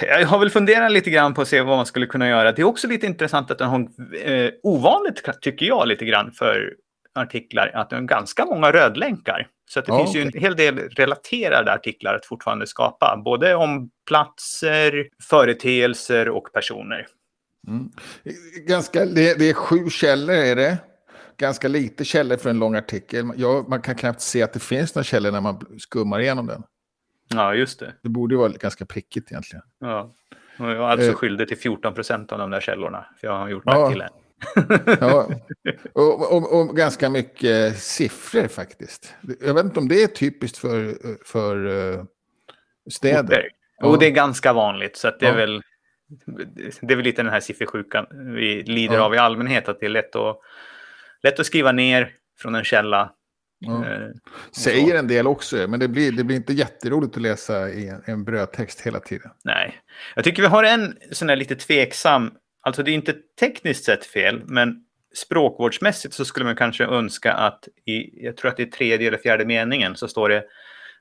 Jag 0.00 0.26
har 0.26 0.38
väl 0.38 0.50
funderat 0.50 0.92
lite 0.92 1.10
grann 1.10 1.34
på 1.34 1.42
att 1.42 1.48
se 1.48 1.60
vad 1.60 1.76
man 1.76 1.86
skulle 1.86 2.06
kunna 2.06 2.28
göra. 2.28 2.52
Det 2.52 2.62
är 2.62 2.66
också 2.66 2.88
lite 2.88 3.06
intressant 3.06 3.50
att 3.50 3.58
den 3.58 3.68
har 3.68 3.88
eh, 4.24 4.50
ovanligt, 4.62 5.22
tycker 5.40 5.66
jag, 5.66 5.88
lite 5.88 6.04
grann 6.04 6.32
för 6.32 6.74
artiklar, 7.14 7.70
att 7.74 7.90
den 7.90 7.98
har 7.98 8.06
ganska 8.06 8.44
många 8.44 8.72
rödlänkar. 8.72 9.48
Så 9.70 9.80
det 9.80 9.86
ja, 9.88 9.98
finns 9.98 10.10
okay. 10.10 10.22
ju 10.22 10.26
en 10.26 10.40
hel 10.40 10.56
del 10.56 10.78
relaterade 10.78 11.72
artiklar 11.72 12.14
att 12.14 12.26
fortfarande 12.26 12.66
skapa, 12.66 13.22
både 13.24 13.54
om 13.54 13.90
platser, 14.06 15.08
företeelser 15.22 16.28
och 16.28 16.52
personer. 16.52 17.06
Mm. 17.68 17.90
Ganska, 18.66 19.04
det, 19.04 19.38
det, 19.38 19.50
är 19.50 19.54
sju 19.54 19.90
källor, 19.90 20.34
är 20.34 20.56
det? 20.56 20.78
Ganska 21.36 21.68
lite 21.68 22.04
källor 22.04 22.36
för 22.36 22.50
en 22.50 22.58
lång 22.58 22.74
artikel. 22.74 23.30
Ja, 23.36 23.64
man 23.68 23.82
kan 23.82 23.94
knappt 23.94 24.20
se 24.20 24.42
att 24.42 24.52
det 24.52 24.60
finns 24.60 24.94
några 24.94 25.04
källor 25.04 25.30
när 25.30 25.40
man 25.40 25.66
skummar 25.78 26.20
igenom 26.20 26.46
den. 26.46 26.62
Ja, 27.28 27.54
just 27.54 27.80
det. 27.80 27.94
Det 28.02 28.08
borde 28.08 28.34
ju 28.34 28.38
vara 28.38 28.48
ganska 28.48 28.86
prickigt 28.86 29.32
egentligen. 29.32 29.64
Ja, 29.80 30.12
och 30.58 30.66
jag 30.66 30.76
är 30.76 30.80
alltså 30.80 31.10
eh. 31.10 31.14
skyldig 31.14 31.48
till 31.48 31.58
14 31.58 31.94
procent 31.94 32.32
av 32.32 32.38
de 32.38 32.50
där 32.50 32.60
källorna. 32.60 33.06
För 33.20 33.26
jag 33.26 33.38
har 33.38 33.48
gjort 33.48 33.62
ja. 33.66 33.90
till 33.90 34.00
en. 34.00 34.08
ja, 35.00 35.28
och, 35.92 36.32
och, 36.32 36.60
och, 36.60 36.76
ganska 36.76 37.10
mycket 37.10 37.78
siffror 37.78 38.48
faktiskt. 38.48 39.14
Jag 39.40 39.54
vet 39.54 39.64
inte 39.64 39.80
om 39.80 39.88
det 39.88 40.02
är 40.02 40.06
typiskt 40.06 40.58
för, 40.58 40.94
för 41.24 41.66
uh, 41.66 42.04
städer. 42.90 43.48
Ja. 43.78 43.86
Och 43.86 43.98
det 43.98 44.06
är 44.06 44.10
ganska 44.10 44.52
vanligt, 44.52 44.96
så 44.96 45.10
det 45.20 45.26
är 45.26 45.30
ja. 45.30 45.36
väl 45.36 45.62
det 46.80 46.92
är 46.92 46.96
väl 46.96 47.04
lite 47.04 47.22
den 47.22 47.32
här 47.32 47.40
siffersjukan 47.40 48.06
vi 48.34 48.62
lider 48.62 48.94
ja. 48.94 49.02
av 49.02 49.14
i 49.14 49.18
allmänhet, 49.18 49.68
att 49.68 49.80
det 49.80 49.86
är 49.86 49.90
lätt 49.90 50.16
att, 50.16 50.40
lätt 51.24 51.40
att 51.40 51.46
skriva 51.46 51.72
ner 51.72 52.12
från 52.38 52.54
en 52.54 52.64
källa. 52.64 53.12
Eh, 53.66 54.08
Säger 54.52 54.98
en 54.98 55.08
del 55.08 55.26
också, 55.26 55.56
men 55.68 55.80
det 55.80 55.88
blir, 55.88 56.12
det 56.12 56.24
blir 56.24 56.36
inte 56.36 56.52
jätteroligt 56.52 57.16
att 57.16 57.22
läsa 57.22 57.70
i 57.70 57.88
en, 57.88 58.02
en 58.06 58.24
brödtext 58.24 58.80
hela 58.80 59.00
tiden. 59.00 59.30
Nej, 59.44 59.80
jag 60.14 60.24
tycker 60.24 60.42
vi 60.42 60.48
har 60.48 60.64
en 60.64 60.96
sån 61.12 61.28
här 61.28 61.36
lite 61.36 61.56
tveksam, 61.56 62.32
alltså 62.62 62.82
det 62.82 62.90
är 62.90 62.94
inte 62.94 63.14
tekniskt 63.40 63.84
sett 63.84 64.06
fel, 64.06 64.42
men 64.46 64.76
språkvårdsmässigt 65.14 66.14
så 66.14 66.24
skulle 66.24 66.44
man 66.44 66.56
kanske 66.56 66.84
önska 66.84 67.32
att 67.32 67.68
i, 67.86 68.24
jag 68.24 68.36
tror 68.36 68.50
att 68.50 68.56
det 68.56 68.62
är 68.62 68.70
tredje 68.70 69.08
eller 69.08 69.18
fjärde 69.18 69.44
meningen, 69.44 69.96
så 69.96 70.08
står 70.08 70.28
det 70.28 70.44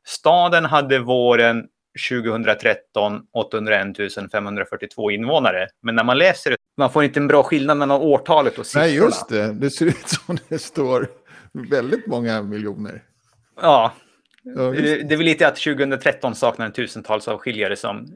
Staden 0.06 0.66
hade 0.66 1.00
våren 1.00 1.68
2013 2.10 3.22
801 3.34 4.32
542 4.32 5.12
invånare. 5.12 5.68
Men 5.82 5.96
när 5.96 6.04
man 6.04 6.18
läser 6.18 6.52
det, 6.52 6.58
man 6.78 6.92
får 6.92 7.04
inte 7.04 7.20
en 7.20 7.28
bra 7.28 7.44
skillnad 7.44 7.78
mellan 7.78 8.02
årtalet 8.02 8.60
och 8.60 8.66
siffrorna. 8.66 8.86
Nej, 8.86 8.96
just 8.96 9.30
det. 9.30 9.54
Det 9.54 9.70
ser 9.70 9.86
ut 9.86 10.08
som 10.08 10.38
det 10.50 10.60
står 10.60 11.08
väldigt 11.70 12.08
många 12.08 12.42
miljoner. 12.42 13.04
Ja, 13.62 13.94
ja 14.44 14.62
det, 14.62 15.04
det 15.04 15.14
är 15.14 15.18
väl 15.18 15.26
lite 15.26 15.48
att 15.48 15.56
2013 15.56 16.36
saknar 16.36 16.66
en 16.66 16.72
tusentals 16.72 17.28
avskiljare 17.28 17.76
som 17.76 18.08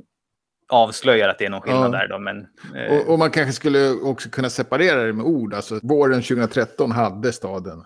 avslöjar 0.69 1.29
att 1.29 1.39
det 1.39 1.45
är 1.45 1.49
någon 1.49 1.61
skillnad 1.61 1.93
ja. 1.93 1.97
där. 1.97 2.07
Då, 2.07 2.19
men, 2.19 2.47
eh... 2.75 2.97
och, 2.97 3.13
och, 3.13 3.19
man 3.19 3.31
kanske 3.31 3.53
skulle 3.53 3.91
också 3.91 4.29
kunna 4.29 4.49
separera 4.49 5.03
det 5.03 5.13
med 5.13 5.25
ord. 5.25 5.53
Alltså, 5.53 5.79
våren 5.83 6.21
2013 6.21 6.91
hade 6.91 7.33
staden 7.33 7.83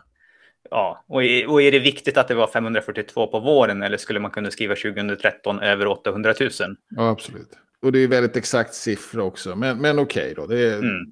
Ja, 0.71 1.03
och 1.07 1.23
är, 1.23 1.49
och 1.49 1.61
är 1.61 1.71
det 1.71 1.79
viktigt 1.79 2.17
att 2.17 2.27
det 2.27 2.35
var 2.35 2.47
542 2.47 3.27
på 3.27 3.39
våren 3.39 3.83
eller 3.83 3.97
skulle 3.97 4.19
man 4.19 4.31
kunna 4.31 4.51
skriva 4.51 4.75
2013 4.75 5.59
över 5.59 5.87
800 5.87 6.33
000? 6.39 6.49
Ja, 6.89 7.09
absolut. 7.09 7.49
Och 7.81 7.91
det 7.91 7.99
är 7.99 8.07
väldigt 8.07 8.35
exakt 8.35 8.73
siffra 8.73 9.23
också, 9.23 9.55
men, 9.55 9.77
men 9.77 9.99
okej 9.99 10.31
okay 10.31 10.33
då. 10.33 10.45
Det 10.45 10.59
är... 10.59 10.77
Mm. 10.77 11.05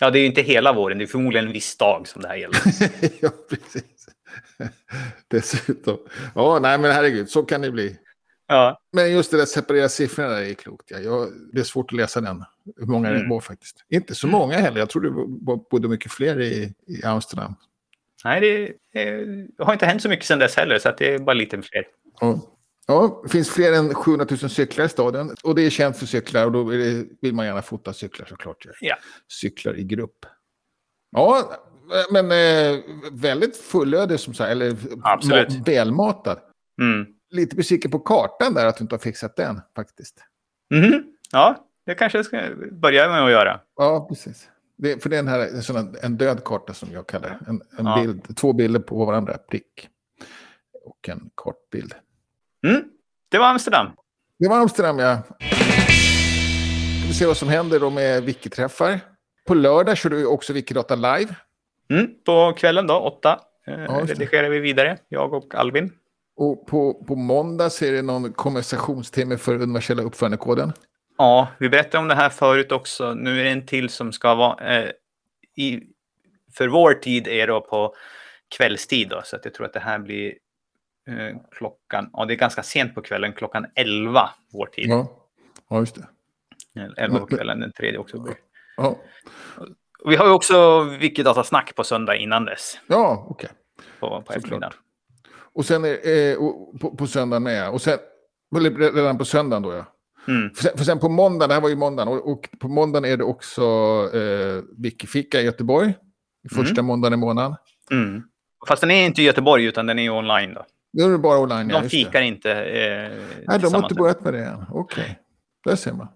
Ja, 0.00 0.10
det 0.10 0.18
är 0.18 0.20
ju 0.20 0.26
inte 0.26 0.42
hela 0.42 0.72
våren, 0.72 0.98
det 0.98 1.04
är 1.04 1.06
förmodligen 1.06 1.46
en 1.46 1.52
viss 1.52 1.76
dag 1.76 2.08
som 2.08 2.22
det 2.22 2.28
här 2.28 2.36
gäller. 2.36 2.60
ja, 3.20 3.30
precis. 3.50 4.08
Dessutom. 5.28 5.98
Ja, 6.34 6.58
nej 6.62 6.78
men 6.78 6.92
herregud, 6.92 7.30
så 7.30 7.42
kan 7.42 7.60
det 7.60 7.70
bli. 7.70 7.96
Ja. 8.46 8.80
Men 8.92 9.12
just 9.12 9.30
det 9.30 9.36
där 9.36 9.44
separera 9.44 9.88
siffrorna 9.88 10.40
är 10.40 10.54
klokt. 10.54 10.90
Ja. 10.90 10.98
Jag, 10.98 11.28
det 11.52 11.60
är 11.60 11.64
svårt 11.64 11.92
att 11.92 11.96
läsa 11.96 12.20
den, 12.20 12.44
hur 12.76 12.86
många 12.86 13.08
mm. 13.08 13.22
det 13.22 13.28
var 13.28 13.40
faktiskt. 13.40 13.84
Inte 13.88 14.14
så 14.14 14.26
många 14.26 14.58
heller, 14.58 14.78
jag 14.78 14.90
tror 14.90 15.02
det 15.02 15.10
bodde 15.70 15.88
mycket 15.88 16.12
fler 16.12 16.40
i, 16.40 16.74
i 16.86 17.04
Amsterdam. 17.04 17.54
Nej, 18.24 18.40
det, 18.40 18.72
det, 18.92 19.64
har 19.64 19.72
inte 19.72 19.86
hänt 19.86 20.02
så 20.02 20.08
mycket 20.08 20.26
sedan 20.26 20.38
dess 20.38 20.56
heller, 20.56 20.78
så 20.78 20.92
det 20.98 21.14
är 21.14 21.18
bara 21.18 21.34
lite 21.34 21.62
fler. 21.62 21.84
Ja. 22.20 22.40
ja, 22.86 23.20
det 23.22 23.28
finns 23.28 23.50
fler 23.50 23.72
än 23.72 23.94
700 23.94 24.26
000 24.30 24.38
cyklar 24.50 24.84
i 24.84 24.88
staden. 24.88 25.34
Och 25.42 25.54
det 25.54 25.62
är 25.62 25.70
känt 25.70 25.98
för 25.98 26.06
cyklar 26.06 26.46
och 26.46 26.52
då 26.52 26.62
vill 27.22 27.34
man 27.34 27.46
gärna 27.46 27.62
fota 27.62 27.92
cyklar 27.92 28.26
såklart. 28.26 28.66
Ja. 28.80 28.96
Cyklar 29.28 29.78
i 29.78 29.84
grupp. 29.84 30.26
Ja, 31.10 31.50
men 32.10 32.30
eh, 32.30 32.80
väldigt 33.12 33.56
fullödig 33.56 34.20
som 34.20 34.34
sagt, 34.34 34.50
eller 34.50 34.76
Absolut. 35.02 35.68
välmatad. 35.68 36.38
Mm. 36.80 37.06
Lite 37.30 37.56
besviken 37.56 37.90
på 37.90 37.98
kartan 37.98 38.54
där 38.54 38.66
att 38.66 38.76
du 38.76 38.84
inte 38.84 38.94
har 38.94 39.00
fixat 39.00 39.36
den 39.36 39.60
faktiskt. 39.76 40.24
Mm. 40.74 41.02
Ja, 41.32 41.70
det 41.86 41.94
kanske 41.94 42.18
jag 42.18 42.24
ska 42.24 42.42
börja 42.72 43.08
med 43.08 43.24
att 43.24 43.30
göra. 43.30 43.60
Ja, 43.76 44.06
precis. 44.08 44.48
Det, 44.82 45.02
för 45.02 45.10
det 45.10 45.16
är 45.16 45.20
en, 45.20 45.28
här, 45.28 46.04
en, 46.04 46.16
död 46.16 46.44
karta 46.44 46.74
som 46.74 46.92
jag 46.92 47.06
kallar 47.06 47.28
det. 47.28 47.38
En, 47.46 47.62
en 47.78 47.86
ja. 47.86 48.00
bild, 48.02 48.36
två 48.36 48.52
bilder 48.52 48.80
på 48.80 49.04
varandra, 49.04 49.38
prick. 49.38 49.88
Och 50.84 51.08
en 51.08 51.30
kort 51.34 51.70
bild. 51.70 51.94
Mm. 52.66 52.84
Det 53.28 53.38
var 53.38 53.46
Amsterdam. 53.46 53.86
Det 54.38 54.48
var 54.48 54.58
Amsterdam, 54.58 54.98
ja. 54.98 55.22
Vi 57.08 57.14
se 57.14 57.26
vad 57.26 57.36
som 57.36 57.48
händer 57.48 57.80
då 57.80 57.90
med 57.90 58.24
Wikiträffar. 58.24 59.00
På 59.46 59.54
lördag 59.54 59.96
kör 59.96 60.10
du 60.10 60.26
också 60.26 60.52
Wikidata 60.52 60.94
live. 60.94 61.34
Mm, 61.90 62.08
på 62.24 62.52
kvällen 62.56 62.86
då, 62.86 62.94
åtta, 62.94 63.40
eh, 63.66 63.74
ja, 63.74 64.00
redigerar 64.04 64.48
vi 64.48 64.60
vidare, 64.60 64.98
jag 65.08 65.32
och 65.32 65.54
Albin. 65.54 65.92
Och 66.36 66.66
på, 66.66 67.04
på 67.04 67.16
måndag 67.16 67.70
så 67.70 67.84
är 67.84 67.92
det 67.92 68.02
någon 68.02 68.32
konversationstimme 68.32 69.36
för 69.36 69.54
universella 69.54 70.02
uppförandekoden. 70.02 70.72
Ja, 71.20 71.48
vi 71.58 71.68
berättade 71.68 71.98
om 71.98 72.08
det 72.08 72.14
här 72.14 72.28
förut 72.30 72.72
också. 72.72 73.14
Nu 73.14 73.40
är 73.40 73.44
det 73.44 73.50
en 73.50 73.66
till 73.66 73.88
som 73.88 74.12
ska 74.12 74.34
vara... 74.34 74.76
Eh, 74.76 74.90
i, 75.56 75.80
för 76.54 76.68
vår 76.68 76.94
tid 76.94 77.28
är 77.28 77.46
då 77.46 77.60
på 77.60 77.94
kvällstid 78.56 79.08
då, 79.08 79.20
så 79.24 79.36
att 79.36 79.44
jag 79.44 79.54
tror 79.54 79.66
att 79.66 79.72
det 79.72 79.80
här 79.80 79.98
blir 79.98 80.34
eh, 81.08 81.36
klockan... 81.50 82.10
Ja, 82.12 82.24
det 82.24 82.34
är 82.34 82.36
ganska 82.36 82.62
sent 82.62 82.94
på 82.94 83.02
kvällen, 83.02 83.32
klockan 83.32 83.66
11 83.74 84.30
vår 84.52 84.66
tid. 84.66 84.86
Ja, 84.88 85.28
ja 85.70 85.78
just 85.78 85.94
det. 85.94 86.08
11 86.96 87.18
på 87.18 87.26
kvällen 87.26 87.60
den 87.60 87.72
3 87.72 87.98
oktober. 87.98 88.34
Ja. 88.76 88.98
Vi 90.04 90.16
har 90.16 90.26
ju 90.26 90.32
också 90.32 90.82
Wikidata-snack 90.82 91.74
på 91.74 91.84
söndag 91.84 92.16
innan 92.16 92.44
dess. 92.44 92.78
Ja, 92.86 93.26
okej. 93.28 93.50
Okay. 93.50 93.86
På, 94.00 94.22
på 94.22 94.32
eftermiddagen. 94.32 94.72
Och 95.52 95.64
sen 95.64 95.84
är, 95.84 96.08
eh, 96.08 96.36
på, 96.80 96.96
på 96.96 97.06
söndagen 97.06 97.42
med, 97.42 97.70
och 97.70 97.82
sen 97.82 97.98
redan 98.94 99.18
på 99.18 99.24
söndagen 99.24 99.62
då 99.62 99.72
ja. 99.72 99.84
Mm. 100.30 100.50
För, 100.54 100.62
sen, 100.62 100.72
för, 100.76 100.84
sen, 100.84 100.98
på 100.98 101.08
måndag, 101.08 101.46
det 101.46 101.54
här 101.54 101.60
var 101.60 101.68
ju 101.68 101.76
måndagen, 101.76 102.08
och, 102.08 102.32
och 102.32 102.48
på 102.60 102.68
måndagen 102.68 103.04
är 103.04 103.16
det 103.16 103.24
också 103.24 103.62
eh, 104.14 104.62
Wikifika 104.78 105.40
i 105.40 105.44
Göteborg. 105.44 105.94
Första 106.54 106.74
mm. 106.74 106.86
måndagen 106.86 107.14
i 107.14 107.16
månaden. 107.16 107.56
Mm. 107.90 108.22
Fast 108.68 108.80
den 108.80 108.90
är 108.90 109.06
inte 109.06 109.22
i 109.22 109.24
Göteborg 109.24 109.64
utan 109.64 109.86
den 109.86 109.98
är 109.98 110.10
online 110.10 110.54
då. 110.54 110.66
Nu 110.92 111.02
är 111.02 111.08
det 111.08 111.18
bara 111.18 111.38
online, 111.38 111.68
De 111.68 111.74
ja, 111.74 111.82
fikar 111.82 112.22
inte. 112.22 112.52
Eh, 112.52 113.10
Nej, 113.46 113.58
de 113.58 113.74
har 113.74 113.82
inte 113.82 113.94
börjat 113.94 114.20
med 114.20 114.34
det 114.34 114.44
än. 114.44 114.64
Okej, 114.70 115.02
okay. 115.02 115.14
där 115.64 115.76
ser 115.76 115.92
man. 115.92 116.08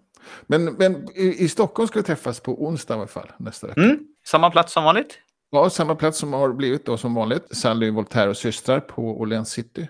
Men, 0.46 0.64
men 0.64 1.08
i, 1.14 1.44
i, 1.44 1.48
Stockholm 1.48 1.88
ska 1.88 1.98
det 1.98 2.06
träffas 2.06 2.40
på 2.40 2.64
onsdag 2.64 2.94
i 2.94 2.98
alla 2.98 3.06
fall, 3.06 3.32
nästa 3.38 3.66
vecka. 3.66 3.80
Mm. 3.80 3.98
Samma 4.26 4.50
plats 4.50 4.72
som 4.72 4.84
vanligt? 4.84 5.18
Ja, 5.50 5.70
samma 5.70 5.94
plats 5.94 6.18
som 6.18 6.32
har 6.32 6.52
blivit 6.52 6.86
då 6.86 6.96
som 6.96 7.14
vanligt. 7.14 7.56
Sally 7.56 7.90
Voltaire 7.90 8.30
och 8.30 8.36
systrar 8.36 8.80
på 8.80 9.20
Åhléns 9.20 9.50
City. 9.50 9.88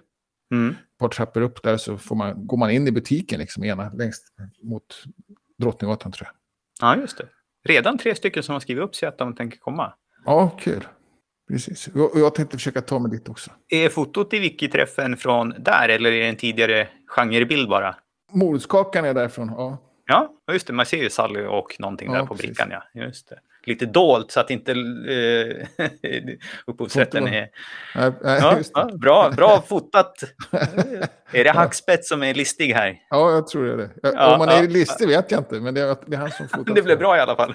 Mm. 0.55 0.71
Ett 0.71 0.99
par 0.99 1.09
trappor 1.09 1.41
upp 1.41 1.63
där 1.63 1.77
så 1.77 1.99
får 1.99 2.17
man, 2.17 2.47
går 2.47 2.57
man 2.57 2.71
in 2.71 2.89
i 2.89 2.93
butiken 2.93 3.41
liksom 3.41 3.65
ena 3.65 3.93
längst 3.93 4.25
mot 4.63 5.05
Drottninggatan 5.59 6.13
tror 6.13 6.29
jag. 6.29 6.35
Ja, 6.89 7.01
just 7.01 7.19
det. 7.19 7.29
Redan 7.65 7.99
tre 7.99 8.15
stycken 8.15 8.43
som 8.43 8.53
har 8.53 8.61
skrivit 8.61 8.85
upp 8.85 8.95
sig 8.95 9.09
att 9.09 9.19
de 9.19 9.35
tänker 9.35 9.59
komma. 9.59 9.95
Ja, 10.25 10.57
kul. 10.61 10.87
Precis. 11.49 11.89
Och 11.89 12.21
jag 12.21 12.35
tänkte 12.35 12.57
försöka 12.57 12.81
ta 12.81 12.99
mig 12.99 13.11
dit 13.11 13.29
också. 13.29 13.51
Är 13.69 13.89
fotot 13.89 14.35
i 14.35 14.39
Wiki-träffen 14.39 15.17
från 15.17 15.55
där 15.59 15.89
eller 15.89 16.13
är 16.13 16.21
det 16.21 16.29
en 16.29 16.37
tidigare 16.37 16.89
genrebild 17.07 17.69
bara? 17.69 17.97
Morotskakan 18.33 19.05
är 19.05 19.15
därifrån, 19.15 19.49
ja. 19.49 19.79
Ja, 20.07 20.35
just 20.53 20.67
det. 20.67 20.73
Man 20.73 20.87
ser 20.87 21.03
ju 21.03 21.11
Sally 21.11 21.45
och 21.45 21.77
någonting 21.79 22.13
ja, 22.13 22.19
där 22.19 22.27
på 22.27 22.35
precis. 22.35 22.47
brickan. 22.47 22.69
Ja. 22.71 23.05
Just 23.05 23.29
det. 23.29 23.41
Lite 23.67 23.87
dolt 23.87 24.31
så 24.31 24.41
att 24.41 24.51
inte 24.51 24.73
eh, 24.73 25.87
upphovsrätten 26.67 27.27
är... 27.29 27.49
Nej, 27.95 28.13
nej, 28.23 28.41
ja, 28.41 28.59
ja, 28.75 28.91
bra, 28.95 29.31
bra 29.31 29.63
fotat. 29.69 30.25
är 31.33 31.45
det 31.45 31.51
Hackspett 31.51 32.05
som 32.05 32.23
är 32.23 32.35
listig 32.35 32.73
här? 32.73 32.99
Ja, 33.11 33.31
jag 33.33 33.47
tror 33.47 33.65
det. 33.67 33.73
Är 33.73 33.77
det. 33.77 33.91
Ja, 34.03 34.33
Om 34.33 34.39
man 34.39 34.49
är 34.49 34.69
listig 34.69 35.09
vet 35.09 35.31
jag 35.31 35.41
inte, 35.41 35.61
men 35.61 35.75
det 35.75 35.81
är, 35.81 35.97
det 36.07 36.17
är 36.17 36.21
han 36.21 36.31
som 36.31 36.49
fotar. 36.49 36.75
det 36.75 36.83
blev 36.83 36.99
bra 36.99 37.17
i 37.17 37.21
alla 37.21 37.37
fall. 37.37 37.55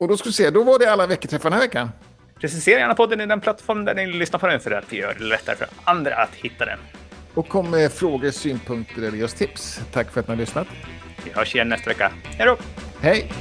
Och 0.00 0.08
då 0.08 0.16
ska 0.16 0.28
vi 0.28 0.32
se, 0.32 0.50
då 0.50 0.62
var 0.62 0.78
det 0.78 0.92
alla 0.92 1.06
veckoträffar 1.06 1.50
den 1.50 1.58
här 1.58 1.66
veckan. 1.66 1.90
Recensera 2.38 2.78
gärna 2.78 2.94
podden 2.94 3.20
i 3.20 3.26
den 3.26 3.40
plattform 3.40 3.84
där 3.84 3.94
ni 3.94 4.06
lyssnar 4.06 4.38
på 4.38 4.46
den 4.46 4.60
för 4.60 4.70
att 4.70 4.90
det 4.90 4.96
gör 4.96 5.14
det 5.18 5.24
lättare 5.24 5.56
för 5.56 5.68
andra 5.84 6.14
att 6.14 6.34
hitta 6.34 6.64
den. 6.64 6.78
Och 7.34 7.48
kom 7.48 7.70
med 7.70 7.92
frågor, 7.92 8.30
synpunkter 8.30 9.02
eller 9.02 9.18
just 9.18 9.36
tips. 9.36 9.80
Tack 9.92 10.10
för 10.10 10.20
att 10.20 10.28
ni 10.28 10.34
har 10.34 10.40
lyssnat. 10.40 10.68
Vi 11.24 11.32
hörs 11.32 11.54
igen 11.54 11.68
nästa 11.68 11.90
vecka. 11.90 12.12
Hej 12.24 12.46
då! 12.46 12.56
Hej! 13.00 13.32